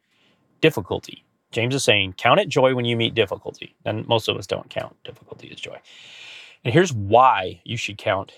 difficulty. 0.61 1.25
James 1.50 1.75
is 1.75 1.85
saying, 1.85 2.14
Count 2.19 2.40
it 2.40 2.49
joy 2.49 2.75
when 2.75 2.85
you 2.85 2.97
meet 2.97 3.14
difficulty. 3.14 3.75
And 3.85 4.07
most 4.07 4.29
of 4.29 4.37
us 4.37 4.46
don't 4.46 4.68
count 4.70 4.94
difficulty 5.05 5.51
as 5.51 5.59
joy. 5.59 5.79
And 6.66 6.74
here's 6.74 6.92
why 6.92 7.62
you 7.62 7.76
should 7.76 7.96
count 7.96 8.33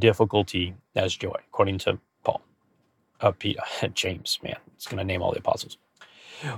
difficulty 0.00 0.74
as 0.96 1.14
joy, 1.14 1.36
according 1.46 1.78
to 1.78 2.00
Paul. 2.24 2.42
Uh, 3.20 3.30
Peter, 3.30 3.60
James, 3.94 4.40
man, 4.42 4.56
it's 4.74 4.88
going 4.88 4.98
to 4.98 5.04
name 5.04 5.22
all 5.22 5.30
the 5.30 5.38
apostles. 5.38 5.78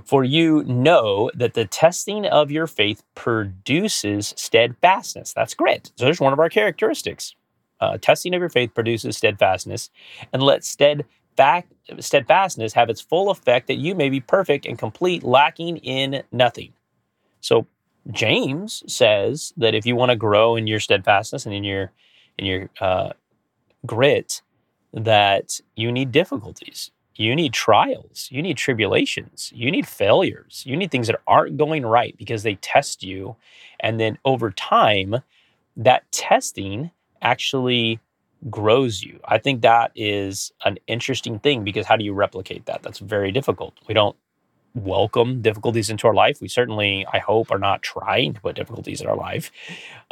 For 0.06 0.24
you 0.24 0.64
know 0.64 1.30
that 1.34 1.52
the 1.52 1.66
testing 1.66 2.24
of 2.24 2.50
your 2.50 2.66
faith 2.66 3.02
produces 3.14 4.32
steadfastness. 4.38 5.34
That's 5.34 5.52
grit. 5.52 5.92
So 5.96 6.06
there's 6.06 6.18
one 6.18 6.32
of 6.32 6.38
our 6.38 6.48
characteristics. 6.48 7.34
Uh, 7.78 7.98
testing 7.98 8.32
of 8.32 8.40
your 8.40 8.48
faith 8.48 8.72
produces 8.72 9.18
steadfastness, 9.18 9.90
and 10.32 10.42
let 10.42 10.64
steadfastness 10.64 12.72
have 12.72 12.88
its 12.88 13.02
full 13.02 13.28
effect 13.28 13.66
that 13.66 13.76
you 13.76 13.94
may 13.94 14.08
be 14.08 14.20
perfect 14.20 14.64
and 14.64 14.78
complete, 14.78 15.22
lacking 15.22 15.76
in 15.76 16.22
nothing. 16.32 16.72
So 17.42 17.66
James 18.10 18.82
says 18.86 19.52
that 19.56 19.74
if 19.74 19.86
you 19.86 19.96
want 19.96 20.10
to 20.10 20.16
grow 20.16 20.56
in 20.56 20.66
your 20.66 20.80
steadfastness 20.80 21.46
and 21.46 21.54
in 21.54 21.64
your 21.64 21.92
in 22.38 22.46
your 22.46 22.70
uh, 22.80 23.10
grit, 23.86 24.42
that 24.92 25.60
you 25.76 25.92
need 25.92 26.12
difficulties 26.12 26.90
you 27.18 27.34
need 27.34 27.52
trials, 27.52 28.28
you 28.30 28.40
need 28.40 28.56
tribulations, 28.56 29.52
you 29.54 29.72
need 29.72 29.86
failures, 29.86 30.62
you 30.64 30.76
need 30.76 30.92
things 30.92 31.08
that 31.08 31.20
aren't 31.26 31.56
going 31.56 31.84
right 31.84 32.16
because 32.16 32.44
they 32.44 32.54
test 32.56 33.02
you. 33.02 33.34
And 33.80 33.98
then 33.98 34.18
over 34.24 34.52
time, 34.52 35.16
that 35.76 36.10
testing 36.12 36.92
actually 37.20 37.98
grows 38.48 39.02
you. 39.02 39.18
I 39.24 39.38
think 39.38 39.62
that 39.62 39.90
is 39.96 40.52
an 40.64 40.78
interesting 40.86 41.40
thing 41.40 41.64
because 41.64 41.86
how 41.86 41.96
do 41.96 42.04
you 42.04 42.14
replicate 42.14 42.66
that? 42.66 42.84
That's 42.84 43.00
very 43.00 43.32
difficult. 43.32 43.74
We 43.88 43.94
don't 43.94 44.16
welcome 44.74 45.42
difficulties 45.42 45.90
into 45.90 46.07
our 46.07 46.14
life. 46.14 46.40
We 46.40 46.48
certainly, 46.48 47.07
I 47.12 47.18
hope, 47.18 47.50
are 47.50 47.59
not 47.59 47.83
trying 47.83 48.35
to 48.35 48.40
put 48.40 48.57
difficulties 48.57 49.00
in 49.00 49.07
our 49.07 49.16
life. 49.16 49.50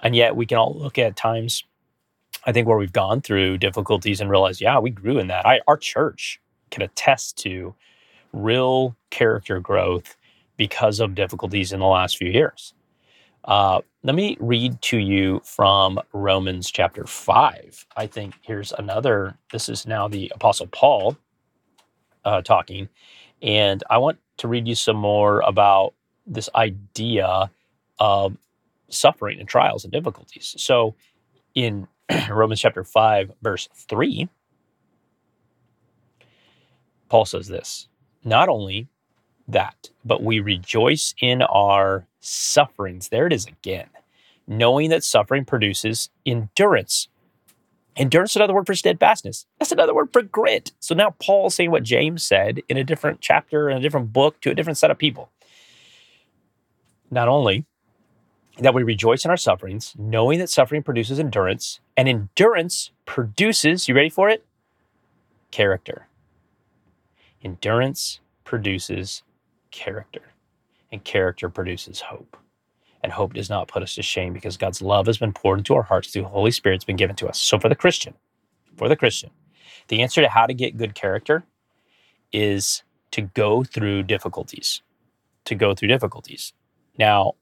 And 0.02 0.16
yet 0.16 0.36
we 0.36 0.46
can 0.46 0.58
all 0.58 0.74
look 0.74 0.98
at 0.98 1.16
times, 1.16 1.64
I 2.44 2.52
think, 2.52 2.66
where 2.66 2.78
we've 2.78 2.92
gone 2.92 3.20
through 3.20 3.58
difficulties 3.58 4.20
and 4.20 4.30
realize, 4.30 4.60
yeah, 4.60 4.78
we 4.78 4.90
grew 4.90 5.18
in 5.18 5.28
that. 5.28 5.46
I, 5.46 5.60
our 5.66 5.76
church 5.76 6.40
can 6.70 6.82
attest 6.82 7.38
to 7.38 7.74
real 8.32 8.96
character 9.10 9.60
growth 9.60 10.16
because 10.56 11.00
of 11.00 11.14
difficulties 11.14 11.72
in 11.72 11.80
the 11.80 11.86
last 11.86 12.16
few 12.16 12.30
years. 12.30 12.74
Uh, 13.44 13.80
let 14.02 14.14
me 14.14 14.36
read 14.40 14.80
to 14.82 14.98
you 14.98 15.40
from 15.44 16.00
Romans 16.12 16.70
chapter 16.70 17.06
5. 17.06 17.86
I 17.96 18.06
think 18.06 18.34
here's 18.42 18.72
another, 18.72 19.36
this 19.52 19.68
is 19.68 19.86
now 19.86 20.08
the 20.08 20.30
Apostle 20.34 20.66
Paul 20.66 21.16
uh, 22.24 22.42
talking. 22.42 22.88
And 23.42 23.84
I 23.88 23.98
want 23.98 24.18
to 24.38 24.48
read 24.48 24.68
you 24.68 24.74
some 24.74 24.96
more 24.96 25.40
about 25.40 25.94
this 26.26 26.48
idea 26.54 27.50
of 27.98 28.36
suffering 28.88 29.40
and 29.40 29.48
trials 29.48 29.84
and 29.84 29.92
difficulties. 29.92 30.54
So 30.58 30.94
in 31.54 31.88
Romans 32.30 32.60
chapter 32.60 32.84
5, 32.84 33.32
verse 33.42 33.68
3, 33.74 34.28
Paul 37.08 37.24
says 37.24 37.48
this 37.48 37.88
not 38.24 38.48
only 38.48 38.88
that, 39.48 39.90
but 40.04 40.22
we 40.22 40.40
rejoice 40.40 41.14
in 41.20 41.42
our 41.42 42.06
sufferings. 42.20 43.08
There 43.08 43.26
it 43.26 43.32
is 43.32 43.46
again, 43.46 43.88
knowing 44.46 44.90
that 44.90 45.04
suffering 45.04 45.44
produces 45.44 46.10
endurance. 46.24 47.08
Endurance 47.96 48.32
is 48.32 48.36
another 48.36 48.54
word 48.54 48.66
for 48.66 48.74
steadfastness. 48.74 49.46
That's 49.58 49.72
another 49.72 49.94
word 49.94 50.12
for 50.12 50.20
grit. 50.20 50.72
So 50.80 50.94
now 50.94 51.14
Paul's 51.22 51.54
saying 51.54 51.70
what 51.70 51.82
James 51.82 52.22
said 52.22 52.60
in 52.68 52.76
a 52.76 52.84
different 52.84 53.20
chapter, 53.20 53.70
in 53.70 53.76
a 53.76 53.80
different 53.80 54.12
book, 54.12 54.40
to 54.42 54.50
a 54.50 54.54
different 54.54 54.76
set 54.76 54.90
of 54.90 54.98
people. 54.98 55.30
Not 57.10 57.28
only 57.28 57.64
that 58.58 58.74
we 58.74 58.82
rejoice 58.82 59.24
in 59.24 59.30
our 59.30 59.36
sufferings, 59.36 59.94
knowing 59.98 60.38
that 60.40 60.50
suffering 60.50 60.82
produces 60.82 61.18
endurance, 61.18 61.80
and 61.96 62.08
endurance 62.08 62.90
produces, 63.06 63.88
you 63.88 63.94
ready 63.94 64.10
for 64.10 64.28
it? 64.28 64.44
Character. 65.50 66.08
Endurance 67.42 68.20
produces 68.44 69.22
character, 69.70 70.32
and 70.90 71.02
character 71.04 71.48
produces 71.48 72.00
hope. 72.02 72.36
And 73.06 73.12
hope 73.12 73.34
does 73.34 73.48
not 73.48 73.68
put 73.68 73.84
us 73.84 73.94
to 73.94 74.02
shame 74.02 74.32
because 74.32 74.56
God's 74.56 74.82
love 74.82 75.06
has 75.06 75.16
been 75.16 75.32
poured 75.32 75.58
into 75.60 75.76
our 75.76 75.84
hearts 75.84 76.08
through 76.08 76.22
the 76.22 76.28
Holy 76.28 76.50
Spirit's 76.50 76.82
been 76.84 76.96
given 76.96 77.14
to 77.14 77.28
us. 77.28 77.40
So 77.40 77.56
for 77.56 77.68
the 77.68 77.76
Christian, 77.76 78.14
for 78.76 78.88
the 78.88 78.96
Christian, 78.96 79.30
the 79.86 80.02
answer 80.02 80.22
to 80.22 80.28
how 80.28 80.44
to 80.44 80.52
get 80.52 80.76
good 80.76 80.96
character 80.96 81.44
is 82.32 82.82
to 83.12 83.22
go 83.22 83.62
through 83.62 84.02
difficulties. 84.02 84.82
To 85.44 85.54
go 85.54 85.72
through 85.72 85.86
difficulties. 85.86 86.52
Now, 86.98 87.34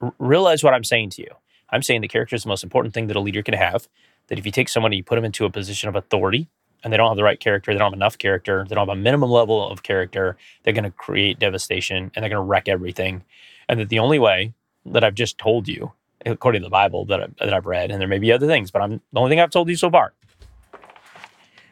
r- 0.00 0.14
realize 0.20 0.62
what 0.62 0.74
I'm 0.74 0.84
saying 0.84 1.10
to 1.10 1.22
you. 1.22 1.30
I'm 1.70 1.82
saying 1.82 2.00
the 2.00 2.06
character 2.06 2.36
is 2.36 2.44
the 2.44 2.48
most 2.48 2.62
important 2.62 2.94
thing 2.94 3.08
that 3.08 3.16
a 3.16 3.20
leader 3.20 3.42
can 3.42 3.54
have. 3.54 3.88
That 4.28 4.38
if 4.38 4.46
you 4.46 4.52
take 4.52 4.68
someone 4.68 4.92
and 4.92 4.96
you 4.96 5.02
put 5.02 5.16
them 5.16 5.24
into 5.24 5.44
a 5.44 5.50
position 5.50 5.88
of 5.88 5.96
authority, 5.96 6.46
and 6.84 6.92
they 6.92 6.96
don't 6.96 7.08
have 7.08 7.16
the 7.16 7.24
right 7.24 7.40
character, 7.40 7.72
they 7.72 7.78
don't 7.78 7.90
have 7.90 7.98
enough 7.98 8.16
character, 8.16 8.64
they 8.68 8.76
don't 8.76 8.86
have 8.86 8.96
a 8.96 9.00
minimum 9.00 9.30
level 9.30 9.68
of 9.68 9.82
character, 9.82 10.36
they're 10.62 10.72
going 10.72 10.84
to 10.84 10.92
create 10.92 11.40
devastation 11.40 12.12
and 12.14 12.22
they're 12.22 12.30
going 12.30 12.32
to 12.32 12.40
wreck 12.42 12.68
everything. 12.68 13.24
And 13.68 13.80
that 13.80 13.88
the 13.88 13.98
only 13.98 14.20
way 14.20 14.54
that 14.86 15.04
I've 15.04 15.14
just 15.14 15.38
told 15.38 15.68
you, 15.68 15.92
according 16.26 16.62
to 16.62 16.66
the 16.66 16.70
Bible 16.70 17.04
that, 17.06 17.20
I, 17.20 17.26
that 17.40 17.54
I've 17.54 17.66
read, 17.66 17.90
and 17.90 18.00
there 18.00 18.08
may 18.08 18.18
be 18.18 18.32
other 18.32 18.46
things, 18.46 18.70
but 18.70 18.82
I'm 18.82 19.00
the 19.12 19.20
only 19.20 19.30
thing 19.30 19.40
I've 19.40 19.50
told 19.50 19.68
you 19.68 19.76
so 19.76 19.90
far 19.90 20.12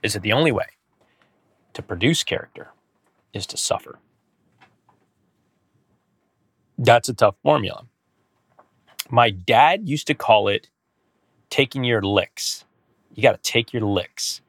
is 0.02 0.14
that 0.14 0.22
the 0.22 0.32
only 0.32 0.52
way 0.52 0.66
to 1.74 1.82
produce 1.82 2.22
character 2.24 2.72
is 3.32 3.46
to 3.46 3.56
suffer. 3.56 3.98
That's 6.78 7.08
a 7.08 7.14
tough 7.14 7.36
formula. 7.42 7.86
My 9.10 9.30
dad 9.30 9.88
used 9.88 10.06
to 10.08 10.14
call 10.14 10.48
it 10.48 10.68
taking 11.50 11.84
your 11.84 12.02
licks. 12.02 12.64
You 13.14 13.22
got 13.22 13.42
to 13.42 13.50
take 13.50 13.72
your 13.72 13.82
licks, 13.82 14.40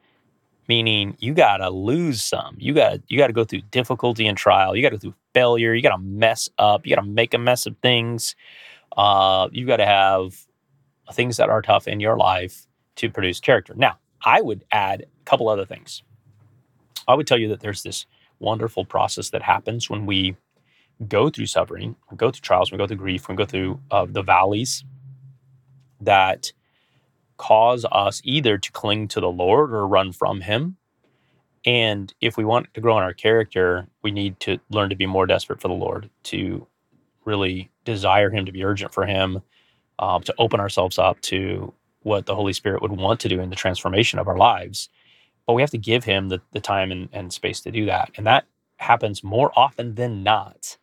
meaning 0.68 1.16
you 1.20 1.34
got 1.34 1.58
to 1.58 1.70
lose 1.70 2.24
some. 2.24 2.56
You 2.58 2.72
got 2.74 3.00
you 3.08 3.18
got 3.18 3.28
to 3.28 3.32
go 3.32 3.44
through 3.44 3.62
difficulty 3.70 4.26
and 4.26 4.38
trial. 4.38 4.74
You 4.74 4.82
got 4.82 4.90
to 4.90 4.96
go 4.96 5.00
through 5.00 5.14
failure. 5.34 5.74
You 5.74 5.82
got 5.82 5.96
to 5.96 6.02
mess 6.02 6.48
up. 6.58 6.86
You 6.86 6.94
got 6.94 7.02
to 7.02 7.08
make 7.08 7.34
a 7.34 7.38
mess 7.38 7.66
of 7.66 7.76
things. 7.78 8.36
Uh, 8.96 9.48
you 9.52 9.66
got 9.66 9.78
to 9.78 9.86
have 9.86 10.46
things 11.12 11.36
that 11.36 11.50
are 11.50 11.62
tough 11.62 11.86
in 11.86 12.00
your 12.00 12.16
life 12.16 12.66
to 12.96 13.10
produce 13.10 13.40
character. 13.40 13.74
Now, 13.76 13.98
I 14.24 14.40
would 14.40 14.64
add 14.70 15.02
a 15.02 15.24
couple 15.24 15.48
other 15.48 15.66
things. 15.66 16.02
I 17.06 17.14
would 17.14 17.26
tell 17.26 17.38
you 17.38 17.48
that 17.48 17.60
there's 17.60 17.82
this 17.82 18.06
wonderful 18.38 18.84
process 18.84 19.30
that 19.30 19.42
happens 19.42 19.90
when 19.90 20.06
we 20.06 20.36
go 21.08 21.28
through 21.28 21.46
suffering, 21.46 21.96
we 22.10 22.16
go 22.16 22.30
through 22.30 22.40
trials, 22.40 22.70
we 22.70 22.78
go 22.78 22.86
through 22.86 22.96
grief, 22.96 23.28
we 23.28 23.34
go 23.34 23.44
through 23.44 23.80
uh, 23.90 24.06
the 24.08 24.22
valleys 24.22 24.84
that 26.00 26.52
cause 27.36 27.84
us 27.90 28.20
either 28.24 28.58
to 28.58 28.72
cling 28.72 29.08
to 29.08 29.20
the 29.20 29.30
Lord 29.30 29.72
or 29.72 29.86
run 29.86 30.12
from 30.12 30.42
Him. 30.42 30.76
And 31.66 32.12
if 32.20 32.36
we 32.36 32.44
want 32.44 32.72
to 32.74 32.80
grow 32.80 32.98
in 32.98 33.04
our 33.04 33.14
character, 33.14 33.86
we 34.02 34.10
need 34.10 34.38
to 34.40 34.58
learn 34.70 34.90
to 34.90 34.96
be 34.96 35.06
more 35.06 35.26
desperate 35.26 35.60
for 35.60 35.68
the 35.68 35.74
Lord, 35.74 36.10
to 36.24 36.66
really 37.24 37.70
desire 37.84 38.30
Him, 38.30 38.46
to 38.46 38.52
be 38.52 38.64
urgent 38.64 38.92
for 38.92 39.06
Him, 39.06 39.42
um, 39.98 40.22
to 40.24 40.34
open 40.38 40.60
ourselves 40.60 40.98
up 40.98 41.20
to 41.22 41.72
what 42.02 42.26
the 42.26 42.34
Holy 42.34 42.52
Spirit 42.52 42.82
would 42.82 42.92
want 42.92 43.20
to 43.20 43.28
do 43.28 43.40
in 43.40 43.50
the 43.50 43.56
transformation 43.56 44.18
of 44.18 44.28
our 44.28 44.36
lives. 44.36 44.90
But 45.46 45.54
we 45.54 45.62
have 45.62 45.70
to 45.70 45.78
give 45.78 46.04
Him 46.04 46.28
the, 46.28 46.40
the 46.52 46.60
time 46.60 46.92
and, 46.92 47.08
and 47.12 47.32
space 47.32 47.60
to 47.62 47.70
do 47.70 47.86
that. 47.86 48.10
And 48.16 48.26
that 48.26 48.44
happens 48.76 49.24
more 49.24 49.52
often 49.56 49.94
than 49.94 50.22
not 50.22 50.76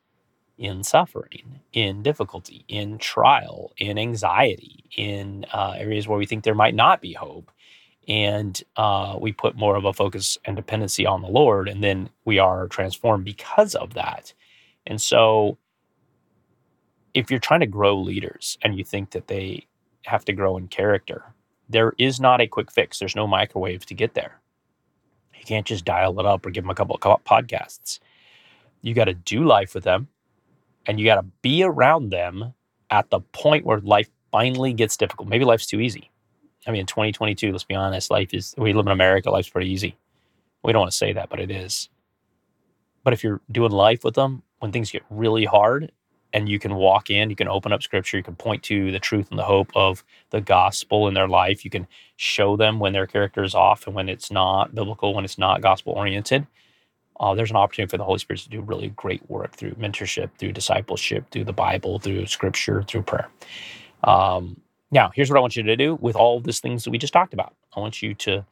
in 0.57 0.83
suffering, 0.83 1.61
in 1.73 2.03
difficulty, 2.03 2.65
in 2.67 2.97
trial, 2.99 3.73
in 3.77 3.97
anxiety, 3.97 4.85
in 4.95 5.45
uh, 5.53 5.73
areas 5.77 6.07
where 6.07 6.19
we 6.19 6.25
think 6.25 6.43
there 6.43 6.55
might 6.55 6.75
not 6.75 7.01
be 7.01 7.13
hope. 7.13 7.51
And 8.11 8.61
uh, 8.75 9.17
we 9.21 9.31
put 9.31 9.55
more 9.55 9.77
of 9.77 9.85
a 9.85 9.93
focus 9.93 10.37
and 10.43 10.57
dependency 10.57 11.05
on 11.05 11.21
the 11.21 11.29
Lord, 11.29 11.69
and 11.69 11.81
then 11.81 12.09
we 12.25 12.39
are 12.39 12.67
transformed 12.67 13.23
because 13.23 13.73
of 13.73 13.93
that. 13.93 14.33
And 14.85 15.01
so, 15.01 15.57
if 17.13 17.31
you're 17.31 17.39
trying 17.39 17.61
to 17.61 17.67
grow 17.67 17.97
leaders 17.97 18.57
and 18.63 18.77
you 18.77 18.83
think 18.83 19.11
that 19.11 19.27
they 19.27 19.65
have 20.07 20.25
to 20.25 20.33
grow 20.33 20.57
in 20.57 20.67
character, 20.67 21.23
there 21.69 21.93
is 21.97 22.19
not 22.19 22.41
a 22.41 22.47
quick 22.47 22.69
fix. 22.69 22.99
There's 22.99 23.15
no 23.15 23.27
microwave 23.27 23.85
to 23.85 23.93
get 23.93 24.13
there. 24.13 24.41
You 25.39 25.45
can't 25.45 25.65
just 25.65 25.85
dial 25.85 26.19
it 26.19 26.25
up 26.25 26.45
or 26.45 26.49
give 26.49 26.65
them 26.65 26.71
a 26.71 26.75
couple 26.75 26.95
of 26.95 27.23
podcasts. 27.23 27.99
You 28.81 28.93
got 28.93 29.05
to 29.05 29.13
do 29.13 29.45
life 29.45 29.73
with 29.73 29.85
them 29.85 30.09
and 30.85 30.99
you 30.99 31.05
got 31.05 31.15
to 31.15 31.25
be 31.41 31.63
around 31.63 32.09
them 32.09 32.53
at 32.89 33.09
the 33.09 33.21
point 33.21 33.65
where 33.65 33.79
life 33.79 34.09
finally 34.33 34.73
gets 34.73 34.97
difficult. 34.97 35.29
Maybe 35.29 35.45
life's 35.45 35.65
too 35.65 35.79
easy. 35.79 36.11
I 36.67 36.71
mean, 36.71 36.81
in 36.81 36.85
2022, 36.87 37.51
let's 37.51 37.63
be 37.63 37.75
honest, 37.75 38.11
life 38.11 38.33
is, 38.33 38.53
we 38.57 38.73
live 38.73 38.85
in 38.85 38.91
America, 38.91 39.31
life's 39.31 39.49
pretty 39.49 39.69
easy. 39.71 39.97
We 40.63 40.71
don't 40.71 40.81
want 40.81 40.91
to 40.91 40.97
say 40.97 41.13
that, 41.13 41.29
but 41.29 41.39
it 41.39 41.49
is. 41.49 41.89
But 43.03 43.13
if 43.13 43.23
you're 43.23 43.41
doing 43.51 43.71
life 43.71 44.03
with 44.03 44.13
them, 44.13 44.43
when 44.59 44.71
things 44.71 44.91
get 44.91 45.03
really 45.09 45.45
hard 45.45 45.91
and 46.33 46.47
you 46.47 46.59
can 46.59 46.75
walk 46.75 47.09
in, 47.09 47.29
you 47.29 47.35
can 47.35 47.47
open 47.47 47.73
up 47.73 47.81
scripture, 47.81 48.17
you 48.17 48.23
can 48.23 48.35
point 48.35 48.61
to 48.63 48.91
the 48.91 48.99
truth 48.99 49.29
and 49.31 49.39
the 49.39 49.43
hope 49.43 49.71
of 49.75 50.03
the 50.29 50.39
gospel 50.39 51.07
in 51.07 51.15
their 51.15 51.27
life, 51.27 51.65
you 51.65 51.71
can 51.71 51.87
show 52.15 52.55
them 52.55 52.79
when 52.79 52.93
their 52.93 53.07
character 53.07 53.43
is 53.43 53.55
off 53.55 53.87
and 53.87 53.95
when 53.95 54.07
it's 54.07 54.31
not 54.31 54.75
biblical, 54.75 55.15
when 55.15 55.25
it's 55.25 55.39
not 55.39 55.61
gospel 55.61 55.93
oriented 55.93 56.45
uh, 57.21 57.35
there's 57.35 57.51
an 57.51 57.55
opportunity 57.55 57.89
for 57.89 57.97
the 57.97 58.03
Holy 58.03 58.17
Spirit 58.17 58.41
to 58.41 58.49
do 58.49 58.61
really 58.61 58.89
great 58.89 59.21
work 59.29 59.55
through 59.55 59.73
mentorship, 59.75 60.31
through 60.39 60.51
discipleship, 60.51 61.29
through 61.29 61.43
the 61.43 61.53
Bible, 61.53 61.99
through 61.99 62.25
scripture, 62.25 62.81
through 62.81 63.03
prayer. 63.03 63.29
Um, 64.03 64.59
now, 64.91 65.11
here's 65.13 65.29
what 65.29 65.37
I 65.37 65.41
want 65.41 65.55
you 65.55 65.63
to 65.63 65.75
do 65.75 65.95
with 66.01 66.15
all 66.15 66.37
of 66.37 66.43
these 66.43 66.59
things 66.59 66.83
that 66.83 66.91
we 66.91 66.97
just 66.97 67.13
talked 67.13 67.33
about. 67.33 67.55
I 67.75 67.79
want 67.79 68.01
you 68.01 68.13
to 68.15 68.45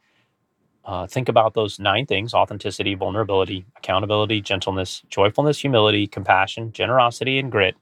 uh, 0.84 1.06
think 1.06 1.28
about 1.28 1.54
those 1.54 1.78
nine 1.78 2.06
things 2.06 2.34
authenticity, 2.34 2.94
vulnerability, 2.94 3.66
accountability, 3.76 4.40
gentleness, 4.40 5.02
joyfulness, 5.08 5.58
humility, 5.58 6.06
compassion, 6.06 6.72
generosity, 6.72 7.38
and 7.38 7.52
grit. 7.52 7.76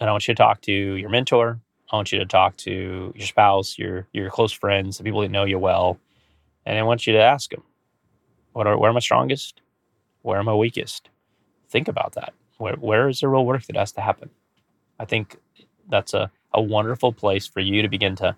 And 0.00 0.08
I 0.08 0.12
want 0.12 0.26
you 0.28 0.34
to 0.34 0.38
talk 0.38 0.62
to 0.62 0.72
your 0.72 1.10
mentor. 1.10 1.60
I 1.92 1.96
want 1.96 2.12
you 2.12 2.18
to 2.18 2.26
talk 2.26 2.56
to 2.58 3.12
your 3.14 3.26
spouse, 3.26 3.78
your 3.78 4.08
your 4.12 4.30
close 4.30 4.52
friends, 4.52 4.98
the 4.98 5.04
people 5.04 5.20
that 5.20 5.30
know 5.30 5.44
you 5.44 5.58
well, 5.58 5.98
and 6.66 6.78
I 6.78 6.82
want 6.82 7.06
you 7.06 7.12
to 7.14 7.20
ask 7.22 7.50
them, 7.50 7.62
what 8.52 8.66
are, 8.66 8.76
where 8.78 8.90
am 8.90 8.96
I 8.96 9.00
strongest? 9.00 9.60
Where 10.22 10.38
am 10.38 10.48
I 10.48 10.54
weakest? 10.54 11.10
Think 11.68 11.88
about 11.88 12.14
that. 12.14 12.34
Where, 12.58 12.74
where 12.74 13.08
is 13.08 13.20
the 13.20 13.28
real 13.28 13.46
work 13.46 13.64
that 13.66 13.76
has 13.76 13.92
to 13.92 14.00
happen? 14.00 14.30
I 14.98 15.04
think 15.04 15.36
that's 15.88 16.14
a, 16.14 16.30
a 16.56 16.62
wonderful 16.62 17.12
place 17.12 17.46
for 17.46 17.60
you 17.60 17.82
to 17.82 17.88
begin 17.88 18.16
to 18.16 18.36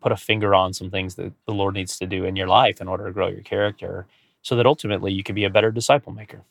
put 0.00 0.12
a 0.12 0.16
finger 0.16 0.54
on 0.54 0.72
some 0.72 0.90
things 0.90 1.14
that 1.14 1.32
the 1.46 1.54
Lord 1.54 1.74
needs 1.74 1.98
to 1.98 2.06
do 2.06 2.24
in 2.24 2.34
your 2.34 2.48
life 2.48 2.80
in 2.80 2.88
order 2.88 3.06
to 3.06 3.12
grow 3.12 3.28
your 3.28 3.42
character 3.42 4.06
so 4.42 4.56
that 4.56 4.66
ultimately 4.66 5.12
you 5.12 5.22
can 5.22 5.36
be 5.36 5.44
a 5.44 5.50
better 5.50 5.70
disciple 5.70 6.12
maker. 6.12 6.42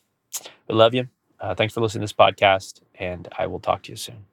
I 0.70 0.72
love 0.72 0.94
you. 0.94 1.08
Uh, 1.38 1.54
thanks 1.54 1.74
for 1.74 1.80
listening 1.80 2.00
to 2.00 2.04
this 2.04 2.12
podcast, 2.12 2.80
and 2.94 3.28
I 3.36 3.46
will 3.46 3.60
talk 3.60 3.82
to 3.82 3.92
you 3.92 3.96
soon. 3.96 4.31